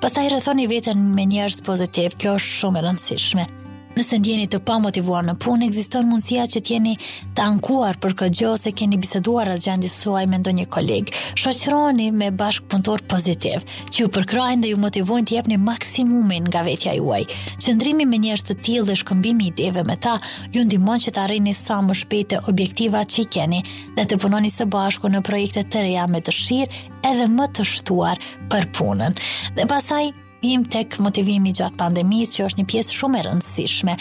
Pastaj 0.05 0.27
rrethoni 0.33 0.67
veten 0.71 1.05
me 1.17 1.27
njerëz 1.33 1.59
pozitiv, 1.67 2.17
kjo 2.21 2.37
është 2.39 2.55
shumë 2.59 2.81
e 2.81 2.85
rëndësishme. 2.87 3.49
Nëse 3.97 4.17
ndjeni 4.21 4.45
të 4.45 4.59
pamotivuar 4.61 5.23
në 5.25 5.33
punë, 5.41 5.67
ekziston 5.71 6.05
mundësia 6.05 6.43
që 6.53 6.59
të 6.61 6.69
jeni 6.71 6.91
të 7.33 7.41
ankuar 7.49 7.97
për 8.01 8.13
këtë 8.19 8.35
gjë 8.37 8.49
ose 8.55 8.71
keni 8.77 8.99
biseduar 9.01 9.47
rreth 9.49 9.63
gjendjes 9.63 9.95
suaj 10.03 10.21
me 10.29 10.37
ndonjë 10.37 10.65
koleg. 10.75 11.09
Shoqëroni 11.41 12.11
me 12.13 12.27
bashkëpunëtor 12.39 13.01
pozitiv, 13.09 13.65
që 13.89 13.99
ju 14.03 14.11
përkrajnë 14.17 14.65
dhe 14.67 14.73
ju 14.75 14.79
motivojnë 14.83 15.27
të 15.31 15.37
jepni 15.39 15.57
maksimumin 15.63 16.45
nga 16.51 16.61
vetja 16.67 16.93
juaj. 16.99 17.25
Qëndrimi 17.65 18.05
me 18.11 18.21
njerëz 18.27 18.45
të 18.51 18.57
tillë 18.67 18.85
dhe 18.91 18.99
shkëmbimi 19.01 19.47
i 19.49 19.51
ideve 19.55 19.83
me 19.89 19.97
ta 20.07 20.19
ju 20.53 20.67
ndihmon 20.67 21.01
që 21.07 21.15
të 21.17 21.23
arrini 21.25 21.55
sa 21.57 21.79
më 21.89 21.97
shpejt 22.03 22.37
objektivat 22.53 23.15
që 23.17 23.23
i 23.23 23.27
keni 23.37 23.63
dhe 23.97 24.05
të 24.11 24.21
punoni 24.21 24.53
së 24.53 24.69
bashku 24.77 25.09
në 25.09 25.25
projekte 25.25 25.65
të 25.73 25.87
reja 25.87 26.05
me 26.13 26.21
dëshirë 26.29 26.85
edhe 27.15 27.25
më 27.33 27.49
të 27.57 27.65
shtuar 27.73 28.21
për 28.53 28.69
punën. 28.77 29.17
Dhe 29.57 29.65
pasaj, 29.73 30.05
Pim 30.37 30.63
tek 30.69 30.99
motivimi 31.01 31.51
gjatë 31.57 31.79
pandemisë 31.79 32.35
që 32.37 32.43
është 32.45 32.59
një 32.61 32.65
pjesë 32.69 32.93
shumë 32.97 33.17
e 33.17 33.21
rëndësishme. 33.27 33.95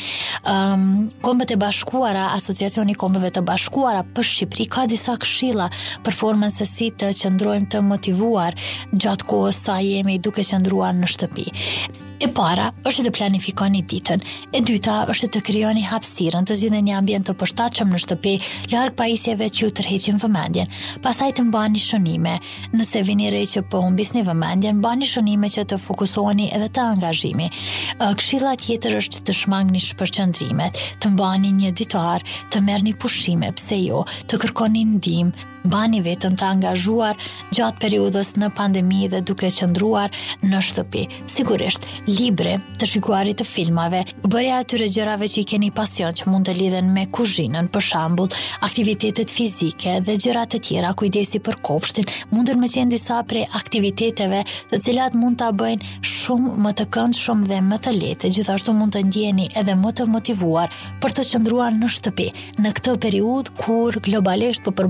Ëm 0.53 0.75
um, 0.77 0.85
Kombet 1.25 1.55
e 1.57 1.59
Bashkuara, 1.61 2.27
Asociacioni 2.37 2.93
i 2.93 2.99
Kombeve 3.01 3.31
të 3.33 3.41
Bashkuara 3.49 4.03
për 4.17 4.29
Shqipëri 4.31 4.69
ka 4.77 4.85
disa 4.91 5.17
këshilla 5.23 5.71
për 6.05 6.19
si 6.67 6.91
të 7.01 7.13
qëndrojmë 7.23 7.71
të 7.73 7.83
motivuar 7.87 8.59
gjatë 8.93 9.27
kohës 9.33 9.63
sa 9.69 9.81
jemi 9.81 10.19
duke 10.19 10.45
qëndruar 10.45 10.93
në 10.95 11.07
shtëpi. 11.15 11.49
E 12.21 12.29
para 12.33 12.71
është 12.89 13.03
të 13.07 13.11
planifikoni 13.13 13.83
ditën, 13.85 14.23
e 14.57 14.61
dyta 14.65 15.03
është 15.13 15.29
të 15.35 15.41
krijoni 15.47 15.83
hapësirën 15.85 16.47
të 16.49 16.55
zgjidhni 16.59 16.79
një 16.87 16.95
ambient 17.01 17.27
të 17.29 17.35
përshtatshëm 17.43 17.91
në 17.93 17.99
shtëpi, 18.05 18.33
larg 18.73 18.95
pajisjeve 18.97 19.49
që 19.59 19.63
ju 19.67 19.73
tërheqin 19.77 20.21
vëmendjen. 20.23 20.71
Pastaj 21.05 21.35
të 21.37 21.45
mbani 21.51 21.83
shënime. 21.83 22.37
Nëse 22.73 23.03
vini 23.05 23.29
rreth 23.35 23.53
që 23.59 23.63
po 23.71 23.83
humbisni 23.85 24.23
vëmendjen, 24.25 24.81
bani 24.85 25.09
shënime 25.11 25.51
që 25.53 25.67
të 25.73 25.81
fokusoheni 25.83 26.49
edhe 26.57 26.71
të 26.73 26.87
angazhimi. 26.95 27.51
Këshilla 28.01 28.55
tjetër 28.65 28.97
është 29.03 29.21
të 29.29 29.35
shmangni 29.43 29.83
shpërqendrimet, 29.91 30.81
të 31.05 31.13
mbani 31.19 31.53
një 31.61 31.75
ditar, 31.83 32.25
të 32.49 32.65
merrni 32.65 32.97
pushime, 33.03 33.53
pse 33.61 33.83
jo, 33.83 34.07
të 34.31 34.41
kërkoni 34.47 34.89
ndihmë, 34.97 35.53
bani 35.67 36.01
vetën 36.05 36.37
të 36.39 36.47
angazhuar 36.57 37.19
gjatë 37.55 37.83
periudës 37.83 38.33
në 38.39 38.51
pandemi 38.57 39.05
dhe 39.11 39.21
duke 39.27 39.49
qëndruar 39.53 40.15
në 40.47 40.61
shtëpi. 40.69 41.05
Sigurisht, 41.31 41.85
libre 42.07 42.57
të 42.81 42.89
shikuarit 42.91 43.39
të 43.41 43.47
filmave, 43.49 44.05
bërja 44.25 44.61
atyre 44.63 44.89
gjërave 44.93 45.29
që 45.33 45.43
i 45.43 45.47
keni 45.53 45.71
pasion 45.75 46.15
që 46.17 46.29
mund 46.31 46.49
të 46.49 46.57
lidhen 46.59 46.91
me 46.95 47.07
kuzhinën, 47.17 47.69
për 47.75 47.85
shambull, 47.91 48.35
aktivitetet 48.67 49.33
fizike 49.33 49.99
dhe 50.07 50.17
gjërat 50.23 50.55
të 50.55 50.63
tjera 50.69 50.93
kujdesi 50.99 51.43
për 51.45 51.59
kopshtin, 51.67 52.09
mundër 52.33 52.61
me 52.63 52.71
qenë 52.73 52.95
disa 52.95 53.21
prej 53.27 53.45
aktiviteteve 53.59 54.43
të 54.73 54.83
cilat 54.87 55.17
mund 55.19 55.41
të 55.41 55.51
bëjnë 55.59 55.95
shumë 56.11 56.55
më 56.67 56.73
të 56.79 56.89
këndë 56.95 57.21
shumë 57.25 57.51
dhe 57.51 57.61
më 57.67 57.81
të 57.87 57.95
lete, 57.97 58.31
gjithashtu 58.37 58.73
mund 58.77 58.97
të 58.97 59.03
ndjeni 59.09 59.49
edhe 59.61 59.75
më 59.77 59.93
të 59.99 60.07
motivuar 60.11 60.71
për 61.03 61.17
të 61.19 61.25
qëndruar 61.33 61.75
në 61.77 61.91
shtëpi, 61.97 62.29
në 62.63 62.73
këtë 62.79 62.97
periud 63.07 63.51
kur 63.61 63.99
globalisht 64.07 64.65
po 64.67 64.73
për 64.77 64.89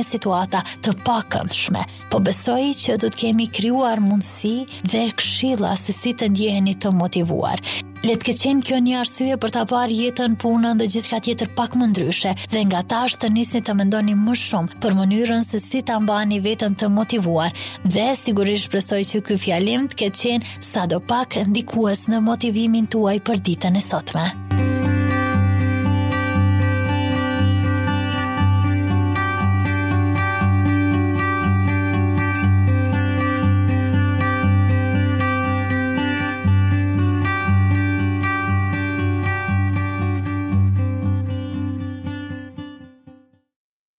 me 0.00 0.06
situata 0.08 0.62
të 0.84 0.94
pakëndshme, 1.04 1.82
po 2.10 2.20
besoj 2.24 2.62
që 2.80 2.96
do 3.02 3.10
të 3.12 3.20
kemi 3.24 3.48
kryuar 3.52 4.00
mundësi 4.04 4.54
dhe 4.88 5.04
këshilla 5.20 5.74
se 5.80 5.92
si 5.96 6.14
të 6.16 6.30
ndjeheni 6.32 6.76
të 6.80 6.92
motivuar. 6.96 7.60
Letë 8.00 8.24
këtë 8.30 8.40
qenë 8.46 8.62
kjo 8.64 8.76
një 8.80 8.92
arsye 9.02 9.34
për 9.42 9.52
të 9.52 9.64
parë 9.72 9.96
jetën 9.98 10.36
punën 10.40 10.78
dhe 10.80 10.86
gjithka 10.92 11.18
tjetër 11.24 11.50
pak 11.58 11.74
më 11.76 11.90
ndryshe 11.90 12.30
dhe 12.52 12.62
nga 12.68 12.80
ta 12.90 13.02
është 13.08 13.26
të 13.26 13.30
nisni 13.34 13.60
të 13.60 13.74
mendoni 13.76 14.16
më 14.16 14.38
shumë 14.44 14.80
për 14.80 14.96
mënyrën 15.02 15.44
se 15.44 15.60
si 15.60 15.82
të 15.84 15.98
mbani 16.06 16.40
vetën 16.46 16.78
të 16.80 16.88
motivuar 16.96 17.52
dhe 17.84 18.08
sigurisht 18.22 18.72
presoj 18.72 19.02
që 19.10 19.20
kjo 19.28 19.36
fjalim 19.44 19.84
të 19.92 20.00
këtë 20.06 20.22
qenë 20.22 20.56
sa 20.72 20.88
do 20.88 21.02
pak 21.12 21.36
ndikues 21.52 22.08
në 22.08 22.24
motivimin 22.30 22.88
tuaj 22.88 23.18
për 23.28 23.44
ditën 23.50 23.76
e 23.76 23.86
sotme. 23.92 24.28
Muzikë 24.40 24.69